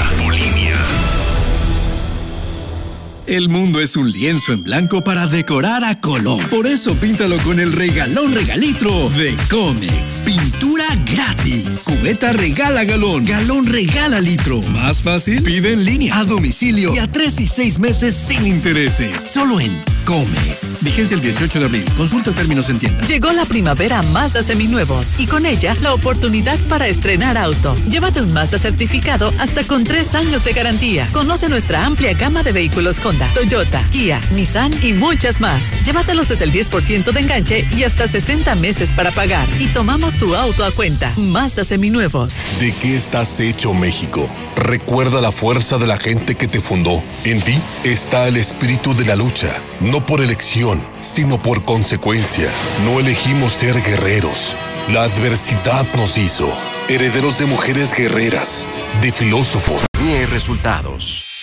El 3.28 3.50
mundo 3.50 3.82
es 3.82 3.96
un 3.96 4.12
lienzo 4.12 4.54
en 4.54 4.62
blanco 4.62 5.04
para 5.04 5.26
decorar 5.26 5.84
a 5.84 6.00
color. 6.00 6.48
Por 6.50 6.68
eso 6.68 6.94
píntalo 6.94 7.38
con 7.40 7.60
el 7.60 7.72
regalón 7.72 8.34
regalitro 8.34 9.10
de 9.10 9.36
Comex. 9.50 10.26
Pintura 10.26 10.86
gratis. 11.12 11.84
Cubeta 11.86 12.34
regala 12.34 12.84
galón. 12.84 13.26
Galón 13.26 13.66
regala 13.66 14.22
litro. 14.22 14.62
Más 14.70 15.02
fácil, 15.02 15.42
pide 15.42 15.74
en 15.74 15.86
línea, 15.86 16.20
a 16.20 16.26
domicilio 16.26 16.94
y 16.94 17.00
a 17.00 17.12
tres 17.12 17.40
y 17.40 17.48
seis 17.48 17.80
meses 17.80 18.16
sin 18.16 18.46
intereses. 18.46 19.24
Solo 19.24 19.60
en 19.60 19.84
Comex. 20.06 20.84
Vigencia 20.84 21.15
el 21.15 21.22
18 21.22 21.60
de 21.60 21.65
abril. 21.65 21.86
Consulta 21.98 22.32
términos 22.32 22.70
en 22.70 22.80
tienda. 22.80 23.06
Llegó 23.08 23.32
la 23.32 23.46
primavera 23.46 24.02
Mazda 24.04 24.44
seminuevos 24.44 25.20
y 25.20 25.26
con 25.26 25.46
ella 25.46 25.76
la 25.82 25.94
oportunidad 25.94 26.58
para 26.70 26.88
estrenar 26.88 27.38
auto. 27.38 27.76
Llévate 27.89 28.22
un 28.22 28.32
Mazda 28.34 28.60
certificado 28.60 29.32
hasta 29.39 29.63
con 29.63 29.84
tres 29.84 30.13
años 30.13 30.44
de 30.44 30.54
garantía. 30.54 31.08
Conoce 31.12 31.50
nuestra 31.50 31.86
amplia 31.86 32.13
gama 32.13 32.44
de 32.44 32.52
vehículos 32.52 33.00
con 33.00 33.18
Toyota, 33.34 33.82
Kia, 33.91 34.22
Nissan 34.34 34.72
y 34.84 34.94
muchas 34.94 35.39
más. 35.39 35.62
Llévatelos 35.86 36.28
desde 36.30 36.46
el 36.46 36.52
10% 36.52 37.12
de 37.12 37.20
enganche 37.20 37.65
y 37.76 37.84
hasta 37.84 38.08
60 38.08 38.56
meses 38.56 38.89
para 38.96 39.12
pagar. 39.12 39.48
Y 39.60 39.68
tomamos 39.68 40.13
tu 40.15 40.36
auto 40.36 40.63
a 40.65 40.72
cuenta. 40.72 41.13
Mazda 41.18 41.63
seminuevos. 41.63 42.34
¿De 42.60 42.74
qué 42.74 42.96
estás 42.96 43.39
hecho 43.39 43.74
México? 43.74 44.30
Recuerda 44.56 45.22
la 45.22 45.32
fuerza 45.32 45.78
de 45.78 45.88
la 45.88 45.98
gente 45.98 46.36
que 46.36 46.48
te 46.48 46.62
fundó. 46.62 47.04
En 47.24 47.41
ti 47.41 47.60
está 47.84 48.28
el 48.28 48.38
espíritu 48.38 48.96
de 48.96 49.06
la 49.06 49.15
lucha, 49.15 49.50
no 49.80 49.95
por 50.02 50.22
elección, 50.22 50.82
sino 51.02 51.38
por 51.38 51.64
consecuencia. 51.64 52.50
No 52.84 53.00
elegimos 53.00 53.52
ser 53.52 53.82
guerreros. 53.82 54.56
La 54.92 55.04
adversidad 55.04 55.86
nos 55.96 56.18
hizo. 56.18 56.52
Herederos 56.90 57.40
de 57.40 57.46
mujeres 57.46 57.96
guerreras, 57.96 58.66
de 59.02 59.12
filósofos. 59.12 59.86
Y 60.00 60.26
resultados. 60.26 61.35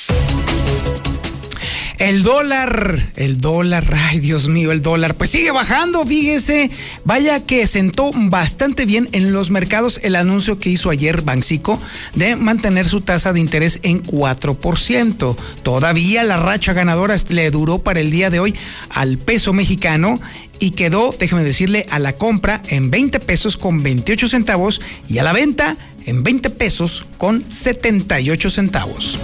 El 2.03 2.25
dólar, 2.25 3.13
el 3.15 3.41
dólar, 3.41 3.95
ay 3.97 4.19
Dios 4.19 4.49
mío, 4.49 4.73
el 4.73 4.83
dólar, 4.83 5.15
pues 5.15 5.31
sigue 5.31 5.53
bajando, 5.53 6.05
fíjese. 6.05 6.69
Vaya 7.05 7.47
que 7.47 7.65
sentó 7.69 8.11
bastante 8.13 8.87
bien 8.87 9.09
en 9.13 9.33
los 9.33 9.51
mercados 9.51 10.01
el 10.03 10.17
anuncio 10.17 10.59
que 10.59 10.69
hizo 10.69 10.91
ayer 10.91 11.23
Banxico 11.23 11.81
de 12.17 12.35
mantener 12.35 12.89
su 12.89 13.03
tasa 13.03 13.33
de 13.33 13.39
interés 13.39 13.79
en 13.85 14.03
4%. 14.03 15.37
Todavía 15.63 16.25
la 16.25 16.39
racha 16.39 16.73
ganadora 16.73 17.15
le 17.29 17.53
duró 17.53 17.79
para 17.79 18.01
el 18.01 18.11
día 18.11 18.31
de 18.31 18.41
hoy 18.41 18.57
al 18.89 19.17
peso 19.19 19.53
mexicano 19.53 20.21
y 20.59 20.73
quedó, 20.73 21.15
déjeme 21.17 21.45
decirle, 21.45 21.87
a 21.89 22.01
la 22.01 22.15
compra 22.15 22.63
en 22.67 22.91
20 22.91 23.21
pesos 23.21 23.57
con 23.57 23.81
28 23.81 24.27
centavos 24.27 24.81
y 25.09 25.19
a 25.19 25.23
la 25.23 25.33
venta 25.33 25.77
en 26.05 26.25
20 26.25 26.51
pesos 26.51 27.07
con 27.17 27.49
78 27.49 28.51
centavos. 28.51 29.21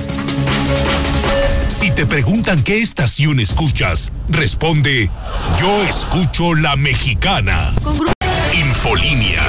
Si 1.79 1.93
te 1.93 2.07
preguntan 2.07 2.65
qué 2.65 2.81
estación 2.81 3.39
escuchas, 3.39 4.13
responde, 4.29 5.09
yo 5.61 5.83
escucho 5.85 6.57
la 6.57 6.75
mexicana. 6.75 7.73
Infolinia. 8.53 9.45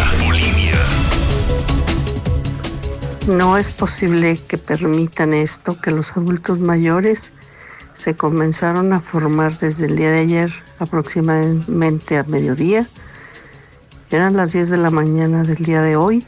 No 3.28 3.58
es 3.58 3.72
posible 3.72 4.38
que 4.48 4.60
permitan 4.60 5.34
esto, 5.34 5.82
que 5.82 5.90
los 5.90 6.16
adultos 6.16 6.60
mayores 6.60 7.32
se 7.96 8.16
comenzaron 8.16 8.94
a 8.94 9.00
formar 9.00 9.58
desde 9.58 9.88
el 9.88 9.96
día 9.96 10.12
de 10.12 10.20
ayer 10.20 10.54
aproximadamente 10.78 12.16
a 12.16 12.24
mediodía. 12.26 12.86
Eran 14.12 14.38
las 14.38 14.52
10 14.52 14.70
de 14.70 14.78
la 14.78 14.92
mañana 14.92 15.42
del 15.42 15.66
día 15.66 15.82
de 15.82 15.96
hoy 15.96 16.24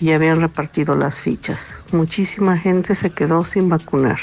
y 0.00 0.12
habían 0.12 0.40
repartido 0.40 0.94
las 0.94 1.20
fichas. 1.20 1.74
Muchísima 1.90 2.56
gente 2.56 2.94
se 2.94 3.10
quedó 3.10 3.44
sin 3.44 3.68
vacunar 3.68 4.20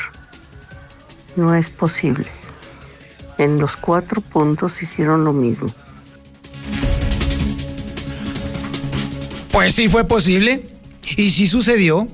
no 1.37 1.55
es 1.55 1.69
posible. 1.69 2.27
En 3.37 3.59
los 3.59 3.77
cuatro 3.77 4.21
puntos 4.21 4.81
hicieron 4.81 5.23
lo 5.23 5.31
mismo. 5.31 5.67
Pues 9.51 9.75
sí 9.75 9.87
fue 9.87 10.03
posible. 10.03 10.69
Y 11.15 11.29
sí 11.31 11.47
sucedió. 11.47 12.07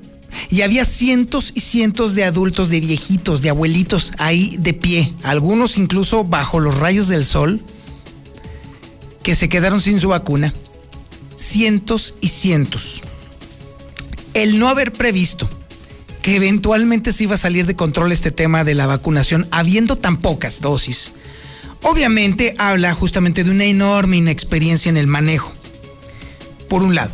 Y 0.50 0.62
había 0.62 0.86
cientos 0.86 1.52
y 1.56 1.62
cientos 1.62 2.14
de 2.14 2.26
adultos, 2.26 2.70
de 2.70 2.80
viejitos, 2.80 3.42
de 3.42 3.50
abuelitos 3.50 4.12
ahí 4.20 4.56
de 4.60 4.74
pie, 4.74 5.12
algunos 5.24 5.78
incluso 5.78 6.24
bajo 6.24 6.60
los 6.60 6.78
rayos 6.78 7.08
del 7.08 7.26
sol, 7.26 7.60
que 9.24 9.34
se 9.34 9.50
quedaron 9.50 9.82
sin 9.82 10.00
su 10.00 10.10
vacuna. 10.10 10.54
Cientos 11.36 12.14
y 12.22 12.28
cientos. 12.28 13.02
El 14.36 14.60
no 14.60 14.70
haber 14.70 14.92
previsto 14.92 15.50
que 16.24 16.38
eventualmente 16.38 17.12
se 17.12 17.26
iba 17.26 17.36
a 17.36 17.38
salir 17.38 17.68
de 17.68 17.76
control 17.76 18.14
este 18.14 18.32
tema 18.32 18.64
de 18.64 18.74
la 18.74 18.88
vacunación, 18.88 19.46
habiendo 19.52 19.98
tan 19.98 20.18
pocas 20.18 20.62
dosis. 20.62 21.12
Obviamente 21.82 22.56
habla 22.58 22.94
justamente 22.96 23.44
de 23.44 23.52
una 23.52 23.66
enorme 23.66 24.18
inexperiencia 24.18 24.90
en 24.90 24.96
el 24.96 25.06
manejo. 25.06 25.54
Por 26.70 26.82
un 26.82 26.96
lado. 26.96 27.14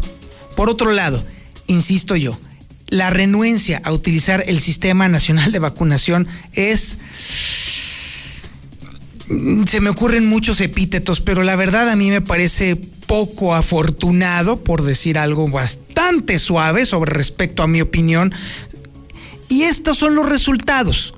Por 0.56 0.70
otro 0.70 0.92
lado, 0.92 1.26
insisto 1.66 2.16
yo, 2.16 2.40
la 2.88 3.10
renuencia 3.10 3.82
a 3.84 3.92
utilizar 3.92 4.44
el 4.46 4.60
Sistema 4.60 5.10
Nacional 5.10 5.52
de 5.52 5.60
Vacunación 5.60 6.28
es... 6.54 7.00
Se 9.68 9.80
me 9.80 9.90
ocurren 9.90 10.28
muchos 10.28 10.62
epítetos, 10.62 11.20
pero 11.20 11.44
la 11.44 11.56
verdad 11.56 11.90
a 11.90 11.96
mí 11.96 12.10
me 12.10 12.22
parece 12.22 12.76
poco 13.10 13.56
afortunado, 13.56 14.64
por 14.64 14.84
decir 14.84 15.18
algo 15.18 15.48
bastante 15.48 16.38
suave 16.38 16.86
sobre 16.86 17.12
respecto 17.12 17.64
a 17.64 17.68
mi 17.68 17.82
opinión. 17.82 18.36
Y 19.50 19.64
estos 19.64 19.98
son 19.98 20.16
los 20.16 20.30
resultados. 20.30 21.14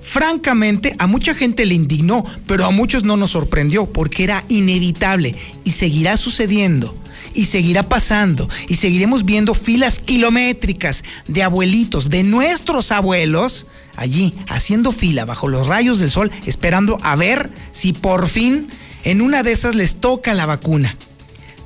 Francamente, 0.00 0.94
a 0.98 1.08
mucha 1.08 1.34
gente 1.34 1.66
le 1.66 1.74
indignó, 1.74 2.24
pero 2.46 2.64
a 2.64 2.70
muchos 2.70 3.02
no 3.02 3.16
nos 3.16 3.32
sorprendió 3.32 3.86
porque 3.86 4.24
era 4.24 4.44
inevitable 4.48 5.34
y 5.64 5.72
seguirá 5.72 6.16
sucediendo 6.16 6.96
y 7.34 7.46
seguirá 7.46 7.88
pasando 7.88 8.48
y 8.68 8.76
seguiremos 8.76 9.24
viendo 9.24 9.52
filas 9.52 9.98
kilométricas 9.98 11.04
de 11.26 11.42
abuelitos, 11.42 12.08
de 12.08 12.22
nuestros 12.22 12.92
abuelos, 12.92 13.66
allí 13.96 14.34
haciendo 14.48 14.92
fila 14.92 15.24
bajo 15.24 15.48
los 15.48 15.66
rayos 15.66 15.98
del 15.98 16.10
sol, 16.10 16.30
esperando 16.46 16.98
a 17.02 17.16
ver 17.16 17.50
si 17.72 17.92
por 17.92 18.28
fin 18.28 18.68
en 19.04 19.20
una 19.20 19.42
de 19.42 19.52
esas 19.52 19.74
les 19.74 19.96
toca 19.96 20.34
la 20.34 20.46
vacuna. 20.46 20.96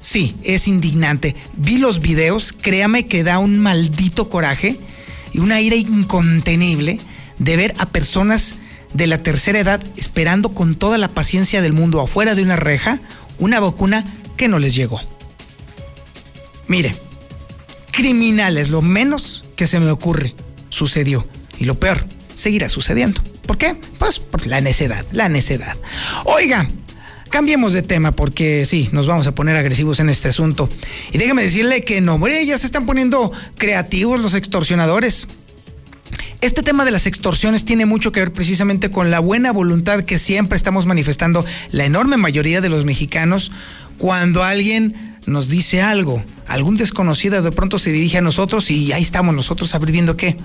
Sí, 0.00 0.34
es 0.42 0.66
indignante. 0.66 1.36
Vi 1.56 1.76
los 1.76 2.00
videos, 2.00 2.52
créame 2.52 3.06
que 3.06 3.22
da 3.22 3.38
un 3.38 3.58
maldito 3.58 4.28
coraje 4.28 4.80
y 5.32 5.38
una 5.38 5.60
ira 5.60 5.76
incontenible 5.76 7.00
de 7.38 7.56
ver 7.56 7.74
a 7.78 7.86
personas 7.86 8.56
de 8.94 9.06
la 9.06 9.22
tercera 9.22 9.60
edad 9.60 9.82
esperando 9.96 10.50
con 10.50 10.74
toda 10.74 10.98
la 10.98 11.08
paciencia 11.08 11.62
del 11.62 11.72
mundo 11.72 12.00
afuera 12.00 12.34
de 12.34 12.42
una 12.42 12.56
reja 12.56 13.00
una 13.38 13.58
vacuna 13.58 14.04
que 14.36 14.48
no 14.48 14.58
les 14.58 14.74
llegó. 14.74 15.00
Mire, 16.68 16.94
criminales, 17.90 18.70
lo 18.70 18.82
menos 18.82 19.44
que 19.56 19.66
se 19.66 19.80
me 19.80 19.90
ocurre, 19.90 20.34
sucedió. 20.68 21.26
Y 21.58 21.64
lo 21.64 21.80
peor, 21.80 22.06
seguirá 22.36 22.68
sucediendo. 22.68 23.22
¿Por 23.46 23.58
qué? 23.58 23.74
Pues 23.98 24.18
por 24.20 24.46
la 24.46 24.60
necedad, 24.60 25.04
la 25.12 25.28
necedad. 25.28 25.76
Oiga, 26.24 26.68
cambiemos 27.30 27.72
de 27.72 27.82
tema 27.82 28.12
porque 28.12 28.66
sí, 28.66 28.88
nos 28.92 29.06
vamos 29.06 29.26
a 29.26 29.34
poner 29.34 29.56
agresivos 29.56 30.00
en 30.00 30.10
este 30.10 30.28
asunto. 30.28 30.68
Y 31.12 31.18
déjeme 31.18 31.42
decirle 31.42 31.82
que 31.82 32.00
no, 32.00 32.14
hombre, 32.14 32.44
ya 32.44 32.58
se 32.58 32.66
están 32.66 32.84
poniendo 32.84 33.32
creativos 33.56 34.20
los 34.20 34.34
extorsionadores. 34.34 35.26
Este 36.40 36.62
tema 36.62 36.84
de 36.84 36.90
las 36.90 37.06
extorsiones 37.06 37.64
tiene 37.64 37.86
mucho 37.86 38.12
que 38.12 38.20
ver 38.20 38.32
precisamente 38.32 38.90
con 38.90 39.10
la 39.10 39.20
buena 39.20 39.52
voluntad 39.52 40.02
que 40.04 40.18
siempre 40.18 40.56
estamos 40.56 40.86
manifestando 40.86 41.44
la 41.70 41.84
enorme 41.84 42.16
mayoría 42.16 42.60
de 42.60 42.68
los 42.68 42.84
mexicanos 42.84 43.52
cuando 43.98 44.42
alguien 44.42 45.16
nos 45.26 45.48
dice 45.48 45.82
algo, 45.82 46.24
algún 46.46 46.76
desconocido 46.76 47.42
de 47.42 47.52
pronto 47.52 47.78
se 47.78 47.92
dirige 47.92 48.18
a 48.18 48.22
nosotros 48.22 48.70
y 48.70 48.92
ahí 48.92 49.02
estamos 49.02 49.34
nosotros 49.34 49.74
a 49.74 49.78
ver 49.78 49.92
viendo 49.92 50.16
qué. 50.16 50.36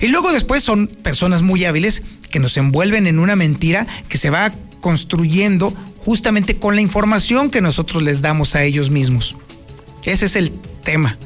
Y 0.00 0.08
luego 0.08 0.32
después 0.32 0.62
son 0.62 0.88
personas 0.88 1.42
muy 1.42 1.64
hábiles 1.64 2.02
que 2.30 2.40
nos 2.40 2.56
envuelven 2.56 3.06
en 3.06 3.18
una 3.18 3.36
mentira 3.36 3.86
que 4.08 4.18
se 4.18 4.30
va 4.30 4.52
construyendo 4.80 5.72
justamente 5.98 6.56
con 6.56 6.74
la 6.74 6.80
información 6.80 7.50
que 7.50 7.60
nosotros 7.60 8.02
les 8.02 8.22
damos 8.22 8.54
a 8.54 8.62
ellos 8.62 8.90
mismos. 8.90 9.36
Ese 10.04 10.26
es 10.26 10.36
el 10.36 10.50
tema. 10.82 11.18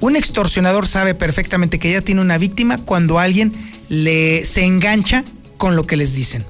Un 0.00 0.16
extorsionador 0.16 0.88
sabe 0.88 1.14
perfectamente 1.14 1.78
que 1.78 1.92
ya 1.92 2.00
tiene 2.00 2.20
una 2.20 2.38
víctima 2.38 2.78
cuando 2.78 3.18
alguien 3.18 3.52
le 3.88 4.44
se 4.44 4.64
engancha 4.64 5.24
con 5.56 5.76
lo 5.76 5.86
que 5.86 5.96
les 5.96 6.14
dicen. 6.14 6.44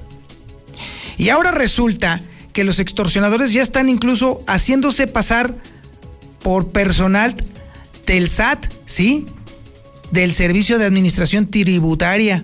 Y 1.17 1.29
ahora 1.29 1.51
resulta 1.51 2.21
que 2.53 2.63
los 2.63 2.79
extorsionadores 2.79 3.53
ya 3.53 3.61
están 3.61 3.89
incluso 3.89 4.41
haciéndose 4.47 5.07
pasar 5.07 5.55
por 6.41 6.69
personal 6.69 7.35
del 8.05 8.27
SAT, 8.27 8.65
¿sí? 8.85 9.25
Del 10.11 10.33
Servicio 10.33 10.79
de 10.79 10.85
Administración 10.85 11.47
Tributaria, 11.47 12.43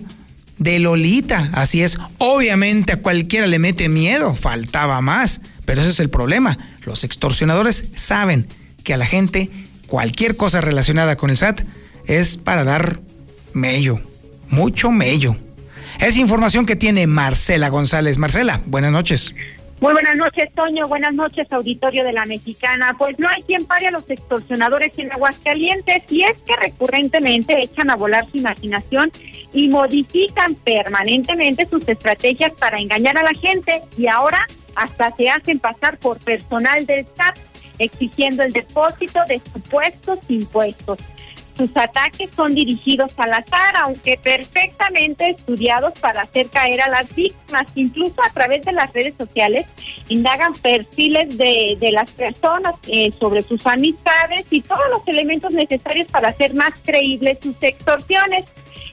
de 0.58 0.78
Lolita, 0.78 1.50
así 1.52 1.82
es. 1.82 1.98
Obviamente 2.18 2.92
a 2.92 3.02
cualquiera 3.02 3.46
le 3.46 3.58
mete 3.58 3.88
miedo, 3.88 4.34
faltaba 4.34 5.00
más, 5.00 5.40
pero 5.64 5.80
ese 5.80 5.90
es 5.90 6.00
el 6.00 6.10
problema. 6.10 6.58
Los 6.84 7.04
extorsionadores 7.04 7.86
saben 7.94 8.46
que 8.84 8.94
a 8.94 8.96
la 8.96 9.06
gente 9.06 9.50
cualquier 9.86 10.36
cosa 10.36 10.60
relacionada 10.60 11.16
con 11.16 11.30
el 11.30 11.36
SAT 11.36 11.62
es 12.06 12.36
para 12.36 12.64
dar 12.64 13.00
mello, 13.52 14.00
mucho 14.48 14.90
mello. 14.90 15.36
Es 16.00 16.16
información 16.16 16.64
que 16.64 16.76
tiene 16.76 17.06
Marcela 17.06 17.70
González. 17.70 18.18
Marcela, 18.18 18.62
buenas 18.66 18.92
noches. 18.92 19.34
Muy 19.80 19.92
buenas 19.92 20.16
noches, 20.16 20.50
Toño. 20.52 20.88
Buenas 20.88 21.14
noches, 21.14 21.52
auditorio 21.52 22.02
de 22.02 22.12
la 22.12 22.24
Mexicana. 22.24 22.96
Pues 22.98 23.16
no 23.20 23.28
hay 23.28 23.42
quien 23.42 23.64
pare 23.64 23.86
a 23.86 23.90
los 23.92 24.10
extorsionadores 24.10 24.98
en 24.98 25.12
Aguascalientes 25.12 26.02
y 26.10 26.24
es 26.24 26.40
que 26.42 26.56
recurrentemente 26.56 27.62
echan 27.62 27.88
a 27.88 27.94
volar 27.94 28.26
su 28.28 28.38
imaginación 28.38 29.12
y 29.52 29.68
modifican 29.68 30.56
permanentemente 30.56 31.68
sus 31.70 31.88
estrategias 31.88 32.54
para 32.54 32.78
engañar 32.78 33.18
a 33.18 33.22
la 33.22 33.32
gente 33.40 33.82
y 33.96 34.08
ahora 34.08 34.44
hasta 34.74 35.14
se 35.14 35.30
hacen 35.30 35.60
pasar 35.60 35.96
por 35.98 36.18
personal 36.18 36.84
del 36.84 37.06
SAT 37.06 37.38
exigiendo 37.78 38.42
el 38.42 38.52
depósito 38.52 39.20
de 39.28 39.38
supuestos 39.38 40.18
impuestos. 40.28 40.98
Sus 41.58 41.76
ataques 41.76 42.30
son 42.36 42.54
dirigidos 42.54 43.12
al 43.16 43.32
azar, 43.32 43.74
aunque 43.82 44.16
perfectamente 44.16 45.30
estudiados 45.30 45.92
para 45.98 46.22
hacer 46.22 46.48
caer 46.50 46.80
a 46.80 46.88
las 46.88 47.12
víctimas. 47.12 47.66
Incluso 47.74 48.22
a 48.22 48.30
través 48.30 48.62
de 48.62 48.70
las 48.70 48.92
redes 48.92 49.16
sociales 49.18 49.66
indagan 50.06 50.52
perfiles 50.52 51.36
de, 51.36 51.76
de 51.80 51.90
las 51.90 52.12
personas 52.12 52.76
eh, 52.86 53.10
sobre 53.10 53.42
sus 53.42 53.66
amistades 53.66 54.46
y 54.50 54.60
todos 54.60 54.84
los 54.92 55.02
elementos 55.08 55.52
necesarios 55.52 56.06
para 56.06 56.28
hacer 56.28 56.54
más 56.54 56.74
creíbles 56.84 57.38
sus 57.42 57.56
extorsiones. 57.60 58.44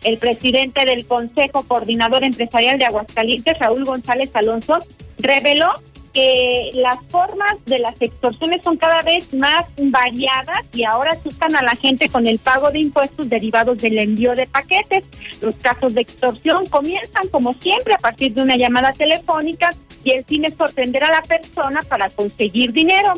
El 0.03 0.17
presidente 0.17 0.85
del 0.85 1.05
Consejo 1.05 1.63
Coordinador 1.67 2.23
Empresarial 2.23 2.79
de 2.79 2.85
Aguascalientes, 2.85 3.59
Raúl 3.59 3.85
González 3.85 4.31
Alonso, 4.33 4.79
reveló 5.19 5.71
que 6.15 6.69
las 6.75 6.97
formas 7.09 7.57
de 7.65 7.77
las 7.77 8.01
extorsiones 8.01 8.61
son 8.63 8.77
cada 8.77 9.01
vez 9.01 9.33
más 9.33 9.65
variadas 9.77 10.65
y 10.73 10.85
ahora 10.85 11.11
asustan 11.11 11.57
a 11.57 11.61
la 11.61 11.75
gente 11.75 12.07
con 12.07 12.25
el 12.25 12.39
pago 12.39 12.71
de 12.71 12.79
impuestos 12.79 13.27
derivados 13.27 13.79
del 13.79 13.99
envío 13.99 14.33
de 14.33 14.47
paquetes. 14.47 15.03
Los 15.41 15.55
casos 15.55 15.93
de 15.93 16.01
extorsión 16.01 16.67
comienzan 16.67 17.27
como 17.27 17.53
siempre 17.55 17.95
a 17.95 17.97
partir 17.97 18.33
de 18.33 18.43
una 18.43 18.55
llamada 18.55 18.93
telefónica 18.93 19.69
y 20.05 20.11
el 20.11 20.23
fin 20.23 20.45
es 20.45 20.53
sorprender 20.55 21.03
a 21.03 21.11
la 21.11 21.21
persona 21.21 21.81
para 21.81 22.09
conseguir 22.09 22.71
dinero. 22.71 23.11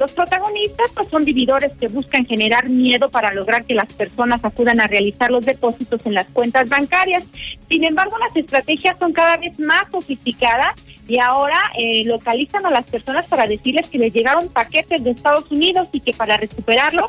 Los 0.00 0.12
protagonistas 0.12 0.86
pues, 0.94 1.08
son 1.08 1.26
dividores 1.26 1.74
que 1.74 1.88
buscan 1.88 2.24
generar 2.24 2.70
miedo 2.70 3.10
para 3.10 3.34
lograr 3.34 3.66
que 3.66 3.74
las 3.74 3.92
personas 3.92 4.40
acudan 4.42 4.80
a 4.80 4.86
realizar 4.86 5.30
los 5.30 5.44
depósitos 5.44 6.06
en 6.06 6.14
las 6.14 6.26
cuentas 6.28 6.70
bancarias. 6.70 7.24
Sin 7.68 7.84
embargo, 7.84 8.16
las 8.16 8.34
estrategias 8.34 8.98
son 8.98 9.12
cada 9.12 9.36
vez 9.36 9.58
más 9.58 9.88
sofisticadas 9.92 10.74
y 11.06 11.18
ahora 11.18 11.60
eh, 11.78 12.02
localizan 12.06 12.64
a 12.64 12.70
las 12.70 12.86
personas 12.86 13.28
para 13.28 13.46
decirles 13.46 13.88
que 13.88 13.98
les 13.98 14.14
llegaron 14.14 14.48
paquetes 14.48 15.04
de 15.04 15.10
Estados 15.10 15.50
Unidos 15.50 15.90
y 15.92 16.00
que 16.00 16.14
para 16.14 16.38
recuperarlo 16.38 17.04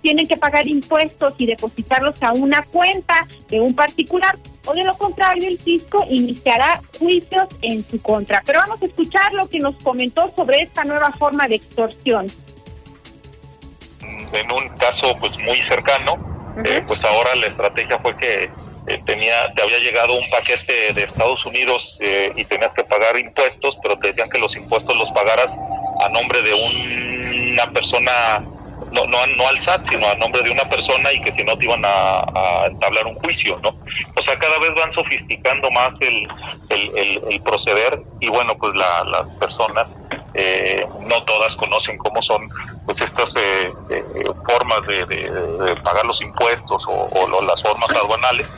tienen 0.00 0.26
que 0.26 0.36
pagar 0.36 0.66
impuestos 0.66 1.34
y 1.38 1.46
depositarlos 1.46 2.22
a 2.22 2.32
una 2.32 2.62
cuenta 2.62 3.26
de 3.48 3.60
un 3.60 3.74
particular 3.74 4.36
o 4.66 4.74
de 4.74 4.84
lo 4.84 4.94
contrario 4.94 5.48
el 5.48 5.58
fisco 5.58 6.04
iniciará 6.08 6.80
juicios 6.98 7.46
en 7.62 7.86
su 7.86 8.00
contra. 8.02 8.42
Pero 8.44 8.60
vamos 8.60 8.82
a 8.82 8.86
escuchar 8.86 9.32
lo 9.32 9.48
que 9.48 9.58
nos 9.58 9.76
comentó 9.76 10.32
sobre 10.34 10.62
esta 10.62 10.84
nueva 10.84 11.10
forma 11.10 11.48
de 11.48 11.56
extorsión. 11.56 12.26
En 14.32 14.50
un 14.50 14.68
caso 14.76 15.14
pues 15.18 15.38
muy 15.38 15.60
cercano, 15.62 16.16
eh, 16.64 16.82
pues 16.86 17.04
ahora 17.04 17.34
la 17.36 17.46
estrategia 17.46 17.98
fue 17.98 18.16
que 18.16 18.50
eh, 18.86 19.00
tenía, 19.04 19.52
te 19.54 19.62
había 19.62 19.78
llegado 19.78 20.18
un 20.18 20.28
paquete 20.30 20.92
de 20.94 21.04
Estados 21.04 21.44
Unidos 21.46 21.98
eh, 22.00 22.32
y 22.34 22.44
tenías 22.44 22.72
que 22.72 22.84
pagar 22.84 23.18
impuestos, 23.18 23.78
pero 23.82 23.98
te 23.98 24.08
decían 24.08 24.28
que 24.30 24.38
los 24.38 24.56
impuestos 24.56 24.96
los 24.96 25.10
pagaras 25.12 25.56
a 26.02 26.08
nombre 26.08 26.40
de 26.42 26.52
una 27.52 27.70
persona, 27.72 28.44
no, 28.92 29.06
no, 29.06 29.26
no 29.26 29.48
al 29.48 29.58
SAT, 29.58 29.88
sino 29.88 30.08
a 30.08 30.14
nombre 30.14 30.42
de 30.42 30.50
una 30.50 30.64
persona 30.68 31.12
y 31.12 31.20
que 31.22 31.32
si 31.32 31.42
no 31.44 31.56
te 31.56 31.64
iban 31.64 31.82
a, 31.84 32.66
entablar 32.66 33.06
un 33.06 33.14
juicio, 33.14 33.58
¿no? 33.62 33.74
O 34.16 34.22
sea, 34.22 34.38
cada 34.38 34.58
vez 34.58 34.74
van 34.74 34.90
sofisticando 34.92 35.70
más 35.70 36.00
el, 36.00 36.28
el, 36.68 37.22
el, 37.30 37.40
proceder 37.42 38.02
y 38.20 38.28
bueno, 38.28 38.56
pues 38.58 38.74
la, 38.74 39.04
las 39.04 39.32
personas, 39.34 39.96
eh, 40.34 40.86
no 41.00 41.22
todas 41.24 41.56
conocen 41.56 41.98
cómo 41.98 42.22
son 42.22 42.48
pues 42.90 43.02
estas 43.02 43.36
eh, 43.36 43.72
eh, 43.88 44.02
formas 44.44 44.84
de, 44.84 45.06
de, 45.06 45.76
pagar 45.76 46.04
los 46.04 46.20
impuestos 46.20 46.84
o, 46.88 46.92
o, 46.92 47.42
las 47.42 47.62
formas 47.62 47.88
aduanales 47.94 48.48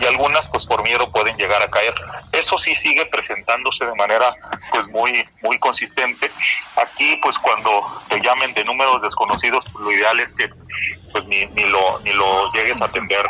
y 0.00 0.06
algunas 0.06 0.48
pues 0.48 0.64
por 0.64 0.82
miedo 0.82 1.12
pueden 1.12 1.36
llegar 1.36 1.60
a 1.62 1.68
caer. 1.68 1.92
Eso 2.32 2.56
sí 2.56 2.74
sigue 2.74 3.04
presentándose 3.04 3.84
de 3.84 3.94
manera 3.94 4.30
pues 4.70 4.86
muy 4.88 5.28
muy 5.42 5.58
consistente. 5.58 6.30
Aquí 6.78 7.18
pues 7.22 7.38
cuando 7.38 7.70
te 8.08 8.18
llamen 8.22 8.54
de 8.54 8.64
números 8.64 9.02
desconocidos, 9.02 9.66
pues, 9.70 9.84
lo 9.84 9.92
ideal 9.92 10.18
es 10.18 10.32
que 10.32 10.48
pues 11.12 11.26
ni, 11.26 11.44
ni 11.48 11.64
lo 11.64 12.00
ni 12.00 12.12
lo 12.14 12.50
llegues 12.52 12.80
a 12.80 12.86
atender. 12.86 13.26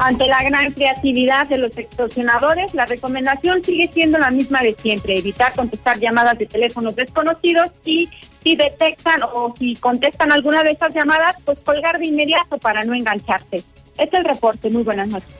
Ante 0.00 0.26
la 0.26 0.42
gran 0.42 0.72
creatividad 0.72 1.46
de 1.46 1.58
los 1.58 1.78
extorsionadores, 1.78 2.74
la 2.74 2.86
recomendación 2.86 3.62
sigue 3.62 3.88
siendo 3.92 4.18
la 4.18 4.32
misma 4.32 4.62
de 4.62 4.74
siempre, 4.74 5.16
evitar 5.16 5.54
contestar 5.54 6.00
llamadas 6.00 6.38
de 6.38 6.46
teléfonos 6.46 6.96
desconocidos 6.96 7.70
y 7.84 8.10
si 8.42 8.56
detectan 8.56 9.22
o 9.22 9.54
si 9.58 9.76
contestan 9.76 10.32
alguna 10.32 10.62
de 10.62 10.70
esas 10.70 10.94
llamadas, 10.94 11.36
pues 11.44 11.58
colgar 11.60 11.98
de 11.98 12.06
inmediato 12.06 12.58
para 12.58 12.84
no 12.84 12.94
engancharse. 12.94 13.56
Este 13.56 14.04
es 14.04 14.12
el 14.12 14.24
reporte. 14.24 14.70
Muy 14.70 14.82
buenas 14.82 15.08
noches. 15.08 15.34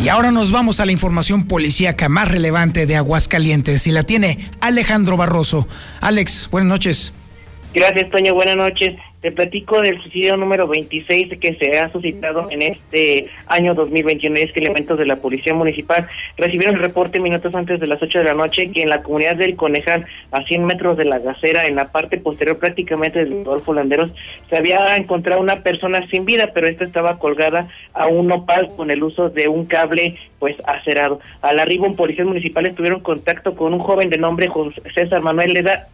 Y 0.00 0.08
ahora 0.10 0.30
nos 0.30 0.52
vamos 0.52 0.78
a 0.78 0.86
la 0.86 0.92
información 0.92 1.48
policíaca 1.48 2.08
más 2.08 2.30
relevante 2.30 2.86
de 2.86 2.94
Aguascalientes 2.94 3.86
y 3.88 3.90
la 3.90 4.04
tiene 4.04 4.48
Alejandro 4.60 5.16
Barroso. 5.16 5.66
Alex, 6.00 6.48
buenas 6.52 6.68
noches. 6.68 7.12
Gracias, 7.74 8.08
Toño. 8.10 8.32
Buenas 8.34 8.56
noches. 8.56 8.94
Te 9.20 9.32
platico 9.32 9.80
del 9.80 10.00
suicidio 10.00 10.36
número 10.36 10.68
26 10.68 11.38
que 11.40 11.54
se 11.54 11.76
ha 11.76 11.90
suscitado 11.90 12.48
en 12.52 12.62
este 12.62 13.28
año 13.48 13.74
2021. 13.74 14.36
es 14.36 14.52
que 14.52 14.60
elementos 14.60 14.96
de 14.96 15.06
la 15.06 15.16
Policía 15.16 15.52
Municipal 15.54 16.06
recibieron 16.36 16.76
el 16.76 16.82
reporte 16.82 17.18
minutos 17.18 17.52
antes 17.56 17.80
de 17.80 17.88
las 17.88 18.00
8 18.00 18.20
de 18.20 18.24
la 18.24 18.34
noche 18.34 18.70
que 18.70 18.82
en 18.82 18.88
la 18.88 19.02
comunidad 19.02 19.34
del 19.34 19.56
Conejal, 19.56 20.06
a 20.30 20.42
100 20.42 20.64
metros 20.64 20.96
de 20.96 21.04
la 21.04 21.18
gacera, 21.18 21.66
en 21.66 21.74
la 21.74 21.90
parte 21.90 22.18
posterior 22.18 22.58
prácticamente 22.58 23.18
del 23.18 23.44
Rodolfo 23.44 23.74
Landeros, 23.74 24.12
se 24.48 24.56
había 24.56 24.94
encontrado 24.94 25.40
una 25.40 25.64
persona 25.64 26.06
sin 26.12 26.24
vida, 26.24 26.52
pero 26.54 26.68
esta 26.68 26.84
estaba 26.84 27.18
colgada 27.18 27.66
a 27.94 28.06
un 28.06 28.28
nopal 28.28 28.68
con 28.76 28.92
el 28.92 29.02
uso 29.02 29.30
de 29.30 29.48
un 29.48 29.66
cable 29.66 30.16
pues 30.38 30.54
acerado. 30.64 31.18
Al 31.42 31.58
arribo, 31.58 31.86
un 31.86 31.96
policías 31.96 32.28
municipales 32.28 32.76
tuvieron 32.76 33.00
contacto 33.00 33.56
con 33.56 33.74
un 33.74 33.80
joven 33.80 34.10
de 34.10 34.18
nombre 34.18 34.46
José 34.46 34.80
César 34.94 35.22
Manuel 35.22 35.54
Leda 35.54 35.88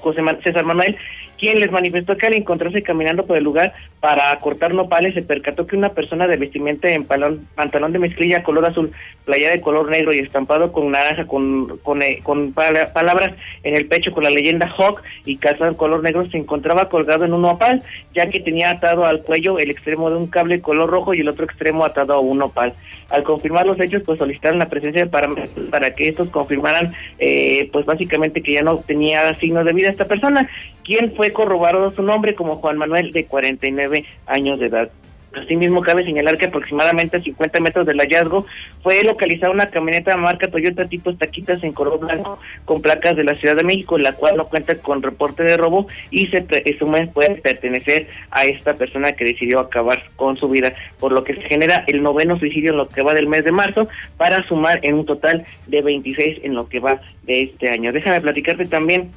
José 0.00 0.22
César 0.44 0.64
Manuel, 0.64 0.96
quien 1.38 1.60
les 1.60 1.70
manifestó 1.70 2.16
que 2.16 2.26
al 2.26 2.34
encontrarse 2.34 2.82
caminando 2.82 3.26
por 3.26 3.36
el 3.36 3.44
lugar 3.44 3.74
para 4.00 4.36
cortar 4.38 4.74
nopales 4.74 5.14
se 5.14 5.22
percató 5.22 5.66
que 5.66 5.76
una 5.76 5.90
persona 5.90 6.26
de 6.26 6.36
vestimenta 6.36 6.88
en 6.90 7.04
pantalón 7.04 7.92
de 7.92 7.98
mezclilla 7.98 8.42
color 8.42 8.66
azul, 8.66 8.92
playa 9.24 9.50
de 9.50 9.60
color 9.60 9.90
negro 9.90 10.12
y 10.12 10.18
estampado 10.18 10.72
con 10.72 10.90
naranja 10.90 11.26
con, 11.26 11.78
con, 11.78 12.02
eh, 12.02 12.20
con 12.22 12.52
palabras 12.52 13.34
en 13.62 13.76
el 13.76 13.86
pecho 13.86 14.12
con 14.12 14.24
la 14.24 14.30
leyenda 14.30 14.68
Hawk 14.68 15.02
y 15.24 15.36
calzado 15.36 15.76
color 15.76 16.02
negro 16.02 16.28
se 16.30 16.38
encontraba 16.38 16.88
colgado 16.88 17.24
en 17.24 17.32
un 17.32 17.42
nopal, 17.42 17.82
ya 18.14 18.28
que 18.28 18.40
tenía 18.40 18.70
atado 18.70 19.06
al 19.06 19.22
cuello 19.22 19.58
el 19.58 19.70
extremo 19.70 20.10
de 20.10 20.16
un 20.16 20.26
cable 20.26 20.60
color 20.60 20.88
rojo 20.90 21.14
y 21.14 21.20
el 21.20 21.28
otro 21.28 21.44
extremo 21.44 21.84
atado 21.84 22.14
a 22.14 22.20
un 22.20 22.38
nopal. 22.38 22.74
Al 23.08 23.22
confirmar 23.22 23.66
los 23.66 23.78
hechos, 23.80 24.02
pues 24.04 24.18
solicitaron 24.18 24.58
la 24.58 24.68
presencia 24.68 25.04
de 25.04 25.10
parámetros 25.10 25.50
para 25.70 25.92
que 25.94 26.08
estos 26.08 26.28
confirmaran, 26.30 26.92
eh, 27.18 27.68
pues 27.72 27.86
básicamente 27.86 28.42
que 28.42 28.54
ya 28.54 28.62
no 28.62 28.78
tenía 28.78 29.32
signos 29.34 29.64
de 29.64 29.72
vida 29.72 29.90
esta 29.90 30.06
persona, 30.06 30.48
quien 30.84 31.14
fue 31.14 31.25
corroborado 31.32 31.90
su 31.90 32.02
nombre 32.02 32.34
como 32.34 32.56
Juan 32.56 32.78
Manuel, 32.78 33.12
de 33.12 33.26
49 33.26 34.04
años 34.26 34.58
de 34.58 34.66
edad. 34.66 34.90
Asimismo, 35.36 35.82
cabe 35.82 36.04
señalar 36.04 36.38
que 36.38 36.46
aproximadamente 36.46 37.18
a 37.18 37.22
50 37.22 37.60
metros 37.60 37.86
del 37.86 37.98
hallazgo 37.98 38.46
fue 38.82 39.02
localizada 39.02 39.52
una 39.52 39.70
camioneta 39.70 40.16
marca 40.16 40.48
Toyota 40.48 40.88
tipo 40.88 41.14
taquitas 41.14 41.62
en 41.62 41.72
color 41.72 42.00
blanco 42.00 42.38
con 42.64 42.80
placas 42.80 43.16
de 43.16 43.24
la 43.24 43.34
Ciudad 43.34 43.56
de 43.56 43.64
México, 43.64 43.98
la 43.98 44.12
cual 44.12 44.36
no 44.36 44.46
cuenta 44.46 44.78
con 44.78 45.02
reporte 45.02 45.42
de 45.42 45.56
robo 45.56 45.88
y 46.10 46.28
se 46.28 46.40
presume 46.40 47.08
puede 47.08 47.34
pertenecer 47.36 48.06
a 48.30 48.46
esta 48.46 48.74
persona 48.74 49.12
que 49.12 49.24
decidió 49.24 49.60
acabar 49.60 50.04
con 50.16 50.36
su 50.36 50.48
vida, 50.48 50.72
por 50.98 51.12
lo 51.12 51.22
que 51.22 51.34
se 51.34 51.42
genera 51.42 51.84
el 51.86 52.02
noveno 52.02 52.38
suicidio 52.38 52.70
en 52.70 52.78
lo 52.78 52.88
que 52.88 53.02
va 53.02 53.12
del 53.12 53.26
mes 53.26 53.44
de 53.44 53.52
marzo 53.52 53.88
para 54.16 54.46
sumar 54.48 54.80
en 54.82 54.94
un 54.94 55.04
total 55.04 55.44
de 55.66 55.82
26 55.82 56.38
en 56.44 56.54
lo 56.54 56.68
que 56.68 56.80
va 56.80 57.00
de 57.24 57.42
este 57.42 57.68
año. 57.68 57.92
Déjame 57.92 58.20
platicarte 58.22 58.64
también 58.64 59.10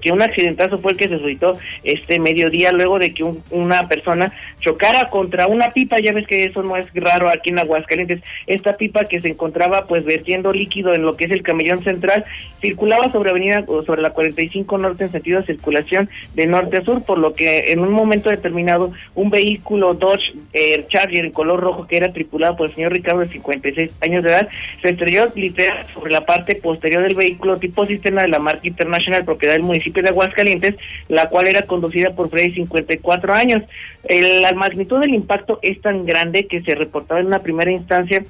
que 0.00 0.12
un 0.12 0.22
accidentazo 0.22 0.78
fue 0.78 0.92
el 0.92 0.98
que 0.98 1.08
se 1.08 1.18
suscitó 1.18 1.54
este 1.84 2.18
mediodía 2.18 2.72
luego 2.72 2.98
de 2.98 3.12
que 3.12 3.24
una 3.50 3.88
persona 3.88 4.32
chocara 4.60 5.08
contra 5.10 5.46
una 5.46 5.72
pipa, 5.72 5.98
ya 5.98 6.12
ves 6.12 6.26
que 6.26 6.44
eso 6.44 6.62
no 6.62 6.76
es 6.76 6.86
raro 6.94 7.28
aquí 7.28 7.50
en 7.50 7.58
Aguascalientes, 7.58 8.20
esta 8.46 8.76
pipa 8.76 9.04
que 9.04 9.20
se 9.20 9.28
encontraba 9.28 9.86
pues 9.86 10.04
vertiendo 10.04 10.52
líquido 10.52 10.94
en 10.94 11.02
lo 11.02 11.16
que 11.16 11.24
es 11.24 11.30
el 11.30 11.42
camellón 11.42 11.82
central, 11.82 12.24
circulaba 12.60 13.10
sobre 13.10 13.30
avenida 13.30 13.64
sobre 13.86 14.02
la 14.02 14.10
45 14.10 14.78
norte 14.78 15.04
en 15.04 15.12
sentido 15.12 15.40
de 15.40 15.46
circulación 15.46 16.08
de 16.34 16.46
norte 16.46 16.78
a 16.78 16.84
sur, 16.84 17.02
por 17.04 17.18
lo 17.18 17.34
que 17.34 17.72
en 17.72 17.80
un 17.80 17.92
momento 17.92 18.30
determinado 18.30 18.92
un 19.14 19.30
vehículo 19.30 19.94
Dodge 19.94 20.34
eh, 20.52 20.84
Charger 20.88 21.24
en 21.24 21.32
color 21.32 21.60
rojo 21.60 21.86
que 21.86 21.96
era 21.96 22.12
tripulado 22.12 22.56
por 22.56 22.66
el 22.68 22.74
señor 22.74 22.92
Ricardo 22.92 23.20
de 23.20 23.28
56 23.28 23.98
años 24.02 24.24
de 24.24 24.30
edad, 24.30 24.48
se 24.82 24.90
estrelló 24.90 25.30
literal 25.34 25.86
sobre 25.94 26.12
la 26.12 26.26
parte 26.26 26.56
posterior 26.56 27.02
del 27.02 27.14
vehículo 27.14 27.58
tipo 27.58 27.86
sistema 27.86 28.22
de 28.22 28.28
la 28.28 28.38
marca 28.38 28.66
International 28.66 29.24
propiedad 29.24 29.54
del 29.54 29.62
municipio 29.62 29.89
de 29.92 30.08
Aguascalientes, 30.08 30.76
la 31.08 31.28
cual 31.28 31.48
era 31.48 31.62
conducida 31.62 32.14
por 32.14 32.30
Freddy 32.30 32.52
54 32.52 33.32
años. 33.32 33.62
la 34.08 34.52
magnitud 34.52 35.00
del 35.00 35.14
impacto 35.14 35.58
es 35.62 35.80
tan 35.80 36.06
grande 36.06 36.46
que 36.46 36.62
se 36.62 36.74
reportaba 36.74 37.20
en 37.20 37.26
una 37.26 37.40
primera 37.40 37.70
instancia 37.70 38.24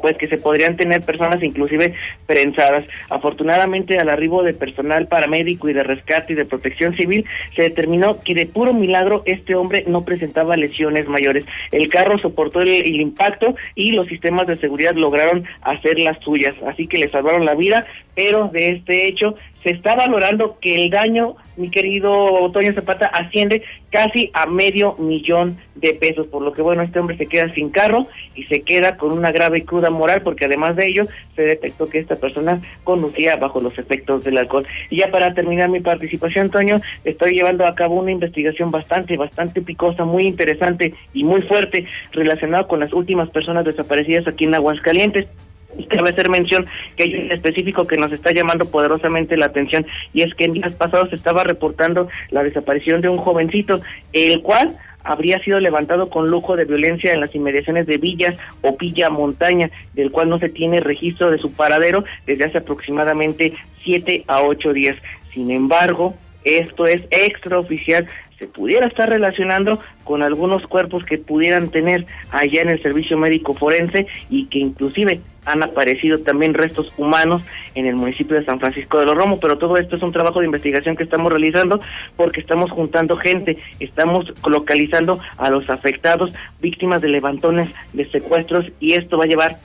pues 0.00 0.16
que 0.16 0.28
se 0.28 0.36
podrían 0.36 0.76
tener 0.76 1.02
personas 1.02 1.42
inclusive 1.42 1.94
prensadas. 2.26 2.84
Afortunadamente 3.08 3.98
al 3.98 4.08
arribo 4.08 4.42
de 4.42 4.54
personal 4.54 5.08
paramédico 5.08 5.68
y 5.68 5.72
de 5.72 5.82
rescate 5.82 6.32
y 6.32 6.36
de 6.36 6.44
protección 6.44 6.96
civil 6.96 7.24
se 7.56 7.62
determinó 7.62 8.20
que 8.22 8.34
de 8.34 8.46
puro 8.46 8.72
milagro 8.72 9.22
este 9.26 9.54
hombre 9.54 9.84
no 9.86 10.04
presentaba 10.04 10.56
lesiones 10.56 11.08
mayores. 11.08 11.44
El 11.72 11.88
carro 11.88 12.18
soportó 12.18 12.60
el, 12.60 12.68
el 12.68 13.00
impacto 13.00 13.54
y 13.74 13.92
los 13.92 14.06
sistemas 14.08 14.46
de 14.46 14.56
seguridad 14.56 14.94
lograron 14.94 15.44
hacer 15.62 16.00
las 16.00 16.18
suyas, 16.20 16.54
así 16.66 16.86
que 16.86 16.98
le 16.98 17.08
salvaron 17.08 17.44
la 17.44 17.54
vida, 17.54 17.86
pero 18.14 18.48
de 18.48 18.72
este 18.72 19.06
hecho 19.06 19.34
se 19.62 19.70
está 19.70 19.94
valorando 19.94 20.58
que 20.60 20.74
el 20.74 20.90
daño, 20.90 21.36
mi 21.56 21.70
querido 21.70 22.50
Toño 22.52 22.72
Zapata, 22.72 23.06
asciende 23.06 23.62
casi 23.90 24.30
a 24.34 24.46
medio 24.46 24.94
millón 24.98 25.58
de 25.74 25.94
pesos, 25.94 26.26
por 26.26 26.42
lo 26.42 26.52
que 26.52 26.62
bueno, 26.62 26.82
este 26.82 26.98
hombre 26.98 27.16
se 27.16 27.26
queda 27.26 27.52
sin 27.54 27.70
carro 27.70 28.06
y 28.34 28.44
se 28.44 28.62
queda 28.62 28.96
con 28.96 29.12
una 29.12 29.32
grave 29.32 29.64
cruda 29.64 29.90
moral, 29.90 30.22
porque 30.22 30.44
además 30.44 30.76
de 30.76 30.86
ello 30.86 31.04
se 31.34 31.42
detectó 31.42 31.88
que 31.88 31.98
esta 31.98 32.16
persona 32.16 32.60
conducía 32.84 33.36
bajo 33.36 33.60
los 33.60 33.78
efectos 33.78 34.24
del 34.24 34.38
alcohol. 34.38 34.66
Y 34.90 34.98
ya 34.98 35.10
para 35.10 35.34
terminar 35.34 35.68
mi 35.68 35.80
participación, 35.80 36.50
Toño, 36.50 36.76
estoy 37.04 37.34
llevando 37.34 37.66
a 37.66 37.74
cabo 37.74 37.96
una 37.96 38.12
investigación 38.12 38.70
bastante, 38.70 39.16
bastante 39.16 39.62
picosa, 39.62 40.04
muy 40.04 40.26
interesante 40.26 40.94
y 41.14 41.24
muy 41.24 41.42
fuerte 41.42 41.86
relacionada 42.12 42.66
con 42.66 42.80
las 42.80 42.92
últimas 42.92 43.30
personas 43.30 43.64
desaparecidas 43.64 44.26
aquí 44.28 44.44
en 44.44 44.54
Aguascalientes. 44.54 45.26
Y 45.76 45.84
cabe 45.84 46.10
hacer 46.10 46.30
mención 46.30 46.66
que 46.96 47.02
hay 47.04 47.14
un 47.14 47.32
específico 47.32 47.86
que 47.86 47.96
nos 47.96 48.12
está 48.12 48.32
llamando 48.32 48.70
poderosamente 48.70 49.36
la 49.36 49.46
atención 49.46 49.86
y 50.14 50.22
es 50.22 50.34
que 50.34 50.46
en 50.46 50.52
días 50.52 50.72
pasados 50.72 51.10
se 51.10 51.16
estaba 51.16 51.44
reportando 51.44 52.08
la 52.30 52.42
desaparición 52.42 53.00
de 53.00 53.08
un 53.08 53.18
jovencito, 53.18 53.80
el 54.12 54.40
cual 54.42 54.76
habría 55.04 55.38
sido 55.40 55.60
levantado 55.60 56.10
con 56.10 56.30
lujo 56.30 56.56
de 56.56 56.64
violencia 56.64 57.12
en 57.12 57.20
las 57.20 57.34
inmediaciones 57.34 57.86
de 57.86 57.98
Villas 57.98 58.36
o 58.62 58.76
Villa 58.76 59.10
Montaña, 59.10 59.70
del 59.94 60.10
cual 60.10 60.28
no 60.28 60.38
se 60.38 60.48
tiene 60.48 60.80
registro 60.80 61.30
de 61.30 61.38
su 61.38 61.52
paradero 61.52 62.04
desde 62.26 62.44
hace 62.44 62.58
aproximadamente 62.58 63.54
siete 63.82 64.24
a 64.26 64.42
ocho 64.42 64.72
días. 64.72 64.96
Sin 65.32 65.50
embargo, 65.50 66.14
esto 66.44 66.86
es 66.86 67.02
extraoficial, 67.10 68.06
se 68.38 68.46
pudiera 68.46 68.86
estar 68.86 69.08
relacionando 69.08 69.80
con 70.04 70.22
algunos 70.22 70.66
cuerpos 70.66 71.04
que 71.04 71.18
pudieran 71.18 71.70
tener 71.70 72.06
allá 72.30 72.62
en 72.62 72.70
el 72.70 72.82
servicio 72.82 73.18
médico 73.18 73.52
forense 73.52 74.06
y 74.30 74.46
que 74.46 74.58
inclusive 74.58 75.20
han 75.44 75.62
aparecido 75.62 76.20
también 76.20 76.54
restos 76.54 76.92
humanos 76.96 77.42
en 77.74 77.86
el 77.86 77.96
municipio 77.96 78.36
de 78.38 78.44
San 78.44 78.60
Francisco 78.60 78.98
de 78.98 79.06
los 79.06 79.16
Romos, 79.16 79.38
pero 79.40 79.58
todo 79.58 79.76
esto 79.76 79.96
es 79.96 80.02
un 80.02 80.12
trabajo 80.12 80.40
de 80.40 80.46
investigación 80.46 80.94
que 80.94 81.04
estamos 81.04 81.32
realizando 81.32 81.80
porque 82.16 82.40
estamos 82.40 82.70
juntando 82.70 83.16
gente, 83.16 83.58
estamos 83.80 84.32
localizando 84.46 85.18
a 85.38 85.50
los 85.50 85.68
afectados, 85.70 86.34
víctimas 86.60 87.00
de 87.00 87.08
levantones, 87.08 87.70
de 87.92 88.08
secuestros 88.10 88.66
y 88.78 88.92
esto 88.92 89.18
va 89.18 89.24
a 89.24 89.28
llevar 89.28 89.56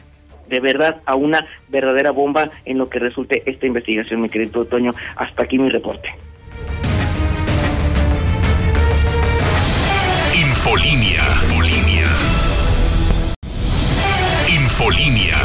de 0.48 0.60
verdad 0.60 1.02
a 1.06 1.16
una 1.16 1.46
verdadera 1.70 2.12
bomba 2.12 2.50
en 2.66 2.78
lo 2.78 2.90
que 2.90 3.00
resulte 3.00 3.44
esta 3.46 3.66
investigación, 3.66 4.22
mi 4.22 4.30
querido 4.30 4.62
Otoño. 4.62 4.92
Hasta 5.16 5.44
aquí 5.44 5.58
mi 5.58 5.70
reporte. 5.70 6.10
Infolinia. 10.66 11.24
Infolinia. 11.42 12.06
Infolinia. 14.48 15.38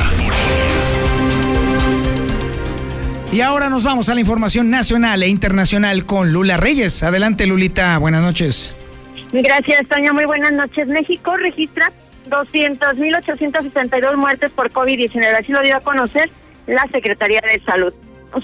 Y 3.32 3.40
ahora 3.40 3.68
nos 3.68 3.82
vamos 3.82 4.08
a 4.08 4.14
la 4.14 4.20
información 4.20 4.70
nacional 4.70 5.24
e 5.24 5.26
internacional 5.26 6.06
con 6.06 6.32
Lula 6.32 6.56
Reyes. 6.56 7.02
Adelante, 7.02 7.46
Lulita. 7.48 7.98
Buenas 7.98 8.22
noches. 8.22 8.94
Gracias, 9.32 9.88
Toño. 9.88 10.12
Muy 10.12 10.24
buenas 10.24 10.52
noches. 10.52 10.86
México 10.86 11.36
registra 11.36 11.90
200.862 12.30 14.14
muertes 14.14 14.52
por 14.52 14.70
COVID-19. 14.70 15.36
Así 15.36 15.50
lo 15.50 15.62
dio 15.62 15.78
a 15.78 15.80
conocer 15.80 16.30
la 16.68 16.86
Secretaría 16.92 17.40
de 17.40 17.60
Salud. 17.64 17.92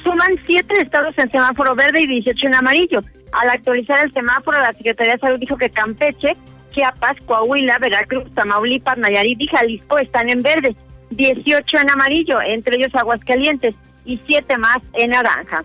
Suman 0.03 0.33
siete 0.45 0.75
estados 0.83 1.17
en 1.19 1.31
semáforo 1.31 1.77
verde 1.77 2.01
y 2.01 2.07
18 2.09 2.49
en 2.49 2.57
amarillo. 2.57 2.99
Al 3.31 3.51
actualizar 3.51 4.03
el 4.03 4.11
semáforo, 4.11 4.59
la 4.59 4.73
Secretaría 4.73 5.13
de 5.13 5.21
Salud 5.21 5.39
dijo 5.39 5.57
que 5.57 5.71
Campeche, 5.71 6.37
Chiapas, 6.75 7.17
Coahuila, 7.27 7.79
Veracruz, 7.79 8.25
Tamaulipas, 8.35 8.99
Nayarit 8.99 9.41
y 9.41 9.47
Jalisco 9.47 9.99
están 9.99 10.29
en 10.29 10.43
verde. 10.43 10.75
18 11.11 11.79
en 11.79 11.91
amarillo, 11.91 12.41
entre 12.41 12.77
ellos 12.77 12.95
Aguascalientes, 12.95 13.75
y 14.05 14.21
7 14.27 14.59
más 14.59 14.79
en 14.95 15.11
naranja. 15.11 15.65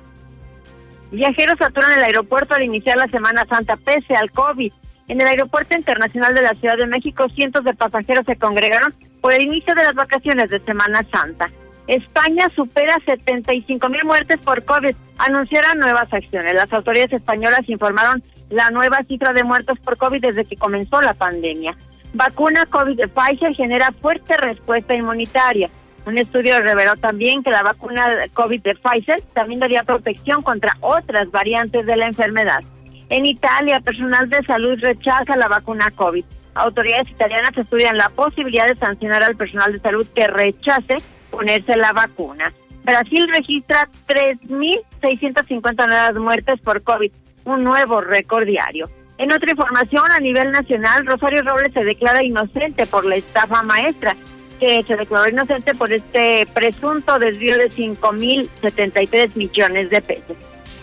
Viajeros 1.11 1.57
saturan 1.57 1.97
el 1.97 2.03
aeropuerto 2.03 2.53
al 2.53 2.63
iniciar 2.63 2.97
la 2.97 3.07
Semana 3.07 3.45
Santa 3.47 3.75
pese 3.77 4.15
al 4.15 4.29
COVID. 4.29 4.71
En 5.07 5.19
el 5.19 5.27
Aeropuerto 5.27 5.75
Internacional 5.75 6.35
de 6.35 6.43
la 6.43 6.53
Ciudad 6.53 6.77
de 6.77 6.85
México, 6.85 7.27
cientos 7.29 7.63
de 7.63 7.73
pasajeros 7.73 8.25
se 8.25 8.35
congregaron 8.35 8.93
por 9.21 9.33
el 9.33 9.41
inicio 9.41 9.73
de 9.73 9.83
las 9.83 9.95
vacaciones 9.95 10.51
de 10.51 10.59
Semana 10.59 11.03
Santa. 11.11 11.49
España 11.87 12.47
supera 12.49 12.99
75 13.03 13.89
mil 13.89 14.05
muertes 14.05 14.37
por 14.37 14.63
COVID. 14.63 14.95
Anunciaron 15.17 15.79
nuevas 15.79 16.13
acciones. 16.13 16.53
Las 16.53 16.71
autoridades 16.71 17.13
españolas 17.13 17.67
informaron 17.67 18.21
la 18.49 18.69
nueva 18.71 19.03
cifra 19.07 19.33
de 19.33 19.43
muertos 19.43 19.79
por 19.79 19.97
COVID 19.97 20.21
desde 20.21 20.45
que 20.45 20.57
comenzó 20.57 21.01
la 21.01 21.13
pandemia. 21.13 21.75
Vacuna 22.13 22.65
COVID 22.65 22.97
de 22.97 23.07
Pfizer 23.07 23.53
genera 23.53 23.91
fuerte 23.91 24.35
respuesta 24.37 24.95
inmunitaria. 24.95 25.69
Un 26.05 26.17
estudio 26.17 26.59
reveló 26.59 26.95
también 26.95 27.43
que 27.43 27.51
la 27.51 27.61
vacuna 27.61 28.07
COVID 28.33 28.61
de 28.61 28.75
Pfizer 28.75 29.21
también 29.33 29.59
daría 29.59 29.83
protección 29.83 30.41
contra 30.41 30.75
otras 30.81 31.29
variantes 31.29 31.85
de 31.85 31.95
la 31.95 32.07
enfermedad. 32.07 32.61
En 33.09 33.25
Italia, 33.25 33.79
personal 33.79 34.29
de 34.29 34.43
salud 34.43 34.79
rechaza 34.79 35.35
la 35.35 35.47
vacuna 35.47 35.91
COVID. 35.91 36.23
Autoridades 36.55 37.09
italianas 37.09 37.57
estudian 37.57 37.97
la 37.97 38.09
posibilidad 38.09 38.67
de 38.67 38.75
sancionar 38.75 39.23
al 39.23 39.35
personal 39.35 39.71
de 39.71 39.79
salud 39.79 40.07
que 40.13 40.27
rechace 40.27 40.97
ponerse 41.29 41.75
la 41.77 41.93
vacuna. 41.93 42.51
Brasil 42.89 43.27
registra 43.27 43.87
3.650 44.07 45.87
nuevas 45.87 46.15
muertes 46.15 46.59
por 46.59 46.81
COVID, 46.81 47.11
un 47.45 47.63
nuevo 47.63 48.01
récord 48.01 48.47
diario. 48.47 48.89
En 49.19 49.31
otra 49.31 49.51
información, 49.51 50.09
a 50.09 50.19
nivel 50.19 50.51
nacional, 50.51 51.05
Rosario 51.05 51.43
Robles 51.43 51.71
se 51.73 51.83
declara 51.83 52.23
inocente 52.23 52.87
por 52.87 53.05
la 53.05 53.17
estafa 53.17 53.61
maestra, 53.61 54.15
que 54.59 54.83
se 54.83 54.95
declaró 54.95 55.29
inocente 55.29 55.75
por 55.75 55.93
este 55.93 56.47
presunto 56.53 57.19
desvío 57.19 57.57
de 57.57 57.69
5.073 57.69 59.35
millones 59.35 59.89
de 59.89 60.01
pesos. 60.01 60.37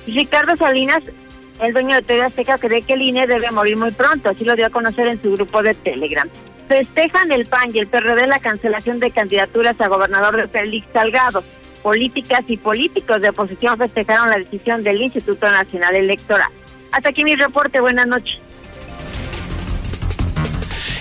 Ricardo 0.07 0.55
Salinas, 0.55 1.03
el 1.61 1.73
dueño 1.73 1.97
de 1.97 2.03
TV 2.03 2.23
Azteca, 2.23 2.57
cree 2.59 2.83
que 2.83 2.93
el 2.93 3.03
INE 3.03 3.27
debe 3.27 3.51
morir 3.51 3.77
muy 3.77 3.91
pronto, 3.91 4.31
así 4.31 4.45
lo 4.45 4.55
dio 4.55 4.67
a 4.67 4.71
conocer 4.71 5.09
en 5.09 5.21
su 5.21 5.33
grupo 5.33 5.63
de 5.63 5.75
Telegram. 5.75 6.29
Festejan 6.69 7.33
el 7.33 7.47
PAN 7.47 7.71
y 7.75 7.79
el 7.79 7.89
PRD 7.89 8.27
la 8.27 8.39
cancelación 8.39 9.01
de 9.01 9.11
candidaturas 9.11 9.81
a 9.81 9.89
gobernador 9.89 10.37
de 10.37 10.47
Félix 10.47 10.87
Salgado. 10.93 11.43
Políticas 11.87 12.41
y 12.49 12.57
políticos 12.57 13.23
de 13.23 13.29
oposición 13.29 13.79
festejaron 13.79 14.29
la 14.29 14.39
decisión 14.39 14.83
del 14.83 15.01
Instituto 15.01 15.49
Nacional 15.49 15.95
Electoral. 15.95 16.51
Hasta 16.91 17.11
aquí 17.11 17.23
mi 17.23 17.37
reporte. 17.37 17.81
Buenas 17.81 18.09
noches. 18.09 18.39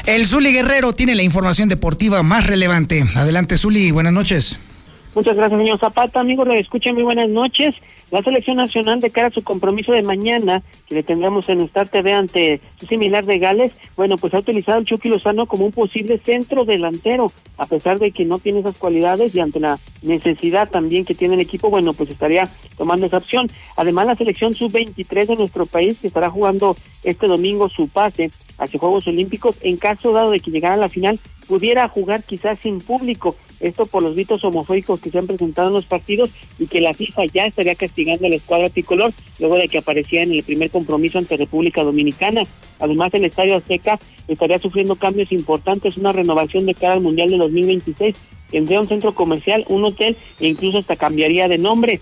El 0.06 0.28
Zuli 0.28 0.54
Guerrero 0.54 0.94
tiene 0.94 1.16
la 1.16 1.24
información 1.24 1.70
deportiva 1.70 2.22
más 2.22 2.46
relevante. 2.46 3.04
Adelante, 3.16 3.58
Zuli. 3.58 3.90
Buenas 3.90 4.14
noches. 4.14 4.60
Muchas 5.16 5.36
gracias, 5.36 5.60
señor 5.60 5.80
Zapata. 5.80 6.20
Amigos, 6.20 6.48
le 6.48 6.60
escuchen 6.60 6.94
muy 6.94 7.02
buenas 7.02 7.30
noches. 7.30 7.74
La 8.12 8.22
selección 8.22 8.58
nacional 8.58 9.00
de 9.00 9.10
cara 9.10 9.28
a 9.28 9.32
su 9.32 9.44
compromiso 9.44 9.92
de 9.92 10.04
mañana, 10.04 10.62
que 10.88 10.96
le 10.96 11.04
tendremos 11.04 11.50
en 11.50 11.62
Star 11.62 11.88
TV 11.88 12.14
ante 12.14 12.62
su 12.80 12.86
similar 12.86 13.26
de 13.26 13.40
Gales, 13.40 13.74
bueno, 13.98 14.18
pues 14.18 14.34
ha 14.34 14.40
utilizado 14.40 14.78
el 14.78 14.86
Chucky 14.86 15.10
Lozano 15.10 15.48
como 15.48 15.66
un 15.66 15.72
posible 15.72 16.20
centro 16.20 16.66
delantero, 16.66 17.32
a 17.58 17.66
pesar 17.66 17.98
de 17.98 18.12
que 18.12 18.24
no 18.24 18.38
tiene 18.38 18.60
esas 18.60 18.78
cualidades 18.78 19.34
y 19.34 19.40
ante 19.40 19.60
la 19.60 19.80
necesidad 20.04 20.70
también 20.70 21.04
que 21.04 21.16
tiene 21.16 21.34
el 21.34 21.42
equipo, 21.42 21.70
bueno, 21.70 21.94
pues 21.94 22.10
estaría 22.10 22.48
tomando 22.78 23.08
esa 23.08 23.18
opción. 23.18 23.50
Además, 23.76 24.06
la 24.06 24.16
selección 24.16 24.54
sub-23 24.54 25.26
de 25.26 25.36
nuestro 25.36 25.66
país, 25.66 26.00
que 26.00 26.08
estará 26.08 26.30
jugando 26.30 26.78
este 27.04 27.28
domingo 27.28 27.70
su 27.70 27.88
pase 27.88 28.30
hacia 28.60 28.80
Juegos 28.80 29.08
Olímpicos, 29.08 29.58
en 29.62 29.78
caso 29.78 30.14
dado 30.14 30.32
de 30.32 30.40
que 30.40 30.52
llegara 30.52 30.76
a 30.76 30.78
la 30.78 30.90
final, 30.90 31.20
pudiera 31.48 31.88
jugar 31.88 32.24
quizás 32.24 32.60
sin 32.60 32.80
público. 32.80 33.36
Esto 33.60 33.86
por 33.86 34.04
los 34.04 34.16
gritos 34.16 34.44
homofóbicos 34.44 35.00
que 35.00 35.10
se 35.10 35.20
han 35.20 35.28
presentado 35.28 35.70
en 35.70 35.74
los 35.76 35.86
partidos 35.86 36.30
y 36.60 36.68
que 36.68 36.82
la 36.82 36.94
FIFA 36.94 37.26
ya 37.34 37.46
estaría 37.46 37.76
castigando 37.76 38.26
a 38.26 38.30
la 38.30 38.36
escuadra 38.36 38.70
tricolor 38.70 39.12
luego 39.40 39.56
de 39.56 39.68
que 39.68 39.78
aparecía 39.78 40.24
en 40.24 40.32
el 40.32 40.44
primer 40.44 40.70
compromiso 40.70 41.18
ante 41.18 41.38
República 41.38 41.84
Dominicana. 41.84 42.44
Además, 42.80 43.14
el 43.14 43.26
Estadio 43.26 43.56
Azteca 43.56 44.00
estaría 44.28 44.60
sufriendo 44.60 44.96
cambios 44.96 45.32
importantes, 45.32 45.98
una 45.98 46.12
renovación 46.12 46.66
de 46.66 46.74
cara 46.74 46.94
al 46.94 47.02
Mundial 47.02 47.30
de 47.30 47.38
2026. 47.38 48.16
Tendría 48.52 48.80
un 48.80 48.88
centro 48.88 49.14
comercial, 49.16 49.66
un 49.68 49.84
hotel 49.86 50.16
e 50.40 50.48
incluso 50.48 50.80
hasta 50.80 50.96
cambiaría 50.96 51.48
de 51.48 51.58
nombre. 51.58 52.00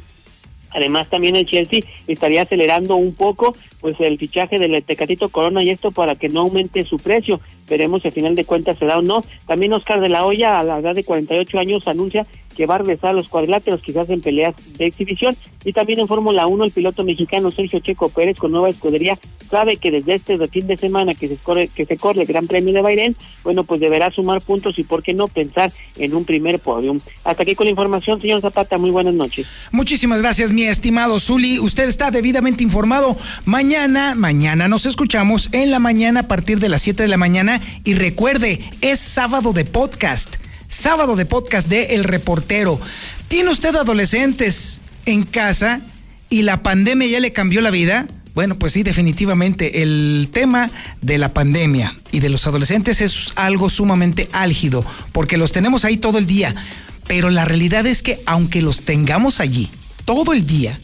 Además, 0.73 1.09
también 1.09 1.35
el 1.35 1.45
Chelsea 1.45 1.81
estaría 2.07 2.43
acelerando 2.43 2.95
un 2.95 3.13
poco 3.13 3.55
pues 3.81 3.99
el 3.99 4.17
fichaje 4.17 4.57
del 4.57 4.81
Tecatito 4.83 5.27
Corona 5.29 5.61
y 5.61 5.69
esto 5.69 5.91
para 5.91 6.15
que 6.15 6.29
no 6.29 6.41
aumente 6.41 6.83
su 6.83 6.97
precio. 6.97 7.41
Veremos 7.69 8.01
si 8.01 8.07
al 8.07 8.13
final 8.13 8.35
de 8.35 8.45
cuentas 8.45 8.77
se 8.77 8.85
da 8.85 8.97
o 8.97 9.01
no. 9.01 9.23
También 9.45 9.73
Oscar 9.73 9.99
de 9.99 10.09
la 10.09 10.25
Hoya, 10.25 10.59
a 10.59 10.63
la 10.63 10.79
edad 10.79 10.95
de 10.95 11.03
48 11.03 11.59
años, 11.59 11.87
anuncia 11.87 12.25
que 12.53 12.65
va 12.65 12.75
a 12.75 12.77
regresar 12.79 13.11
a 13.11 13.13
los 13.13 13.27
cuadriláteros, 13.27 13.81
quizás 13.81 14.09
en 14.09 14.21
peleas 14.21 14.55
de 14.77 14.85
exhibición. 14.85 15.35
Y 15.65 15.73
también 15.73 15.99
en 15.99 16.07
Fórmula 16.07 16.45
1, 16.45 16.65
el 16.65 16.71
piloto 16.71 17.03
mexicano 17.03 17.51
Sergio 17.51 17.79
Checo 17.79 18.09
Pérez, 18.09 18.37
con 18.37 18.51
nueva 18.51 18.69
escudería, 18.69 19.17
sabe 19.49 19.77
que 19.77 19.91
desde 19.91 20.15
este 20.15 20.37
fin 20.47 20.67
de 20.67 20.77
semana 20.77 21.13
que 21.13 21.27
se 21.27 21.37
corre, 21.37 21.69
que 21.69 21.85
se 21.85 21.97
corre 21.97 22.21
el 22.21 22.27
Gran 22.27 22.47
Premio 22.47 22.73
de 22.73 22.81
Bahrein, 22.81 23.15
bueno, 23.43 23.63
pues 23.63 23.79
deberá 23.79 24.11
sumar 24.11 24.41
puntos 24.41 24.77
y 24.79 24.83
por 24.83 25.03
qué 25.03 25.13
no 25.13 25.27
pensar 25.27 25.71
en 25.97 26.15
un 26.15 26.25
primer 26.25 26.59
podium. 26.59 26.99
Hasta 27.23 27.43
aquí 27.43 27.55
con 27.55 27.65
la 27.65 27.71
información, 27.71 28.19
señor 28.19 28.41
Zapata. 28.41 28.77
Muy 28.77 28.91
buenas 28.91 29.13
noches. 29.13 29.47
Muchísimas 29.71 30.21
gracias, 30.21 30.51
mi 30.51 30.63
estimado 30.63 31.19
Zuli. 31.19 31.59
Usted 31.59 31.87
está 31.87 32.11
debidamente 32.11 32.63
informado. 32.63 33.15
Mañana, 33.45 34.15
mañana 34.15 34.67
nos 34.67 34.85
escuchamos 34.85 35.49
en 35.53 35.71
la 35.71 35.79
mañana 35.79 36.21
a 36.21 36.27
partir 36.27 36.59
de 36.59 36.69
las 36.69 36.81
7 36.81 37.03
de 37.03 37.09
la 37.09 37.17
mañana. 37.17 37.61
Y 37.83 37.93
recuerde, 37.93 38.59
es 38.81 38.99
sábado 38.99 39.53
de 39.53 39.65
podcast 39.65 40.42
sábado 40.73 41.15
de 41.15 41.25
podcast 41.25 41.67
de 41.67 41.95
El 41.95 42.03
Reportero. 42.03 42.79
¿Tiene 43.27 43.51
usted 43.51 43.75
adolescentes 43.75 44.81
en 45.05 45.23
casa 45.23 45.81
y 46.29 46.41
la 46.41 46.63
pandemia 46.63 47.07
ya 47.07 47.19
le 47.19 47.31
cambió 47.31 47.61
la 47.61 47.69
vida? 47.69 48.07
Bueno, 48.33 48.57
pues 48.57 48.73
sí, 48.73 48.81
definitivamente 48.81 49.83
el 49.83 50.29
tema 50.31 50.71
de 51.01 51.19
la 51.19 51.33
pandemia 51.33 51.93
y 52.11 52.19
de 52.19 52.29
los 52.29 52.47
adolescentes 52.47 53.01
es 53.01 53.31
algo 53.35 53.69
sumamente 53.69 54.27
álgido, 54.31 54.83
porque 55.11 55.37
los 55.37 55.51
tenemos 55.51 55.85
ahí 55.85 55.97
todo 55.97 56.17
el 56.17 56.25
día, 56.25 56.55
pero 57.05 57.29
la 57.29 57.45
realidad 57.45 57.85
es 57.85 58.01
que 58.01 58.19
aunque 58.25 58.63
los 58.63 58.81
tengamos 58.81 59.39
allí 59.39 59.69
todo 60.05 60.33
el 60.33 60.47
día, 60.47 60.79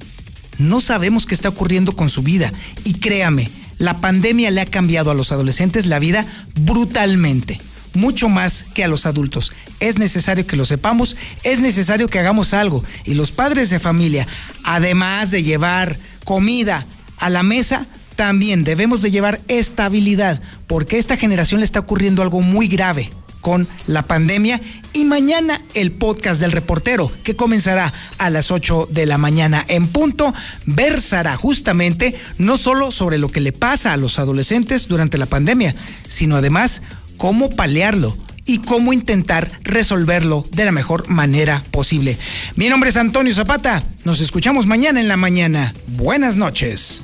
no 0.60 0.82
sabemos 0.82 1.26
qué 1.26 1.34
está 1.34 1.50
ocurriendo 1.50 1.94
con 1.94 2.10
su 2.10 2.22
vida. 2.22 2.54
Y 2.84 2.94
créame, 2.96 3.50
la 3.80 3.98
pandemia 3.98 4.52
le 4.52 4.62
ha 4.62 4.66
cambiado 4.66 5.10
a 5.10 5.16
los 5.16 5.32
adolescentes 5.32 5.88
la 5.88 5.98
vida 5.98 6.28
brutalmente 6.54 7.60
mucho 7.94 8.30
más 8.30 8.64
que 8.74 8.84
a 8.84 8.88
los 8.88 9.06
adultos. 9.06 9.54
Es 9.80 9.98
necesario 9.98 10.46
que 10.46 10.56
lo 10.56 10.66
sepamos, 10.66 11.16
es 11.44 11.60
necesario 11.60 12.08
que 12.08 12.20
hagamos 12.20 12.54
algo. 12.54 12.84
Y 13.06 13.14
los 13.14 13.32
padres 13.32 13.70
de 13.70 13.80
familia, 13.80 14.28
además 14.64 15.32
de 15.32 15.44
llevar 15.44 15.98
comida 16.24 16.86
a 17.18 17.30
la 17.30 17.44
mesa, 17.44 17.86
también 18.16 18.64
debemos 18.64 19.02
de 19.02 19.12
llevar 19.12 19.40
estabilidad, 19.48 20.42
porque 20.68 20.98
a 20.98 21.00
esta 21.00 21.18
generación 21.18 21.62
le 21.62 21.66
está 21.66 21.80
ocurriendo 21.80 22.22
algo 22.22 22.42
muy 22.42 22.68
grave 22.68 23.10
con 23.42 23.68
la 23.88 24.04
pandemia 24.04 24.60
y 24.92 25.06
mañana 25.06 25.62
el 25.74 25.92
podcast 25.92 26.42
del 26.42 26.52
reportero 26.52 27.12
que 27.24 27.36
comenzará 27.36 27.94
a 28.18 28.30
las 28.30 28.52
8 28.52 28.90
de 28.92 29.06
la 29.06 29.18
mañana 29.18 29.64
en 29.68 29.88
punto 29.88 30.34
versará 30.66 31.38
justamente 31.38 32.16
no 32.38 32.58
solo 32.58 32.92
sobre 32.92 33.18
lo 33.18 33.30
que 33.30 33.40
le 33.40 33.52
pasa 33.52 33.94
a 33.94 33.98
los 33.98 34.20
adolescentes 34.20 34.88
durante 34.88 35.18
la 35.18 35.26
pandemia, 35.26 35.76
sino 36.08 36.36
además 36.36 36.82
cómo 37.20 37.52
palearlo 37.52 38.18
y 38.46 38.60
cómo 38.60 38.94
intentar 38.94 39.52
resolverlo 39.62 40.44
de 40.52 40.66
la 40.66 40.72
mejor 40.72 41.08
manera 41.08 41.62
posible. 41.70 42.18
Mi 42.56 42.68
nombre 42.68 42.90
es 42.90 42.98
Antonio 42.98 43.36
Zapata. 43.36 43.84
Nos 44.06 44.22
escuchamos 44.22 44.66
mañana 44.66 45.00
en 45.00 45.08
la 45.08 45.18
mañana. 45.18 45.72
Buenas 45.86 46.36
noches. 46.36 47.04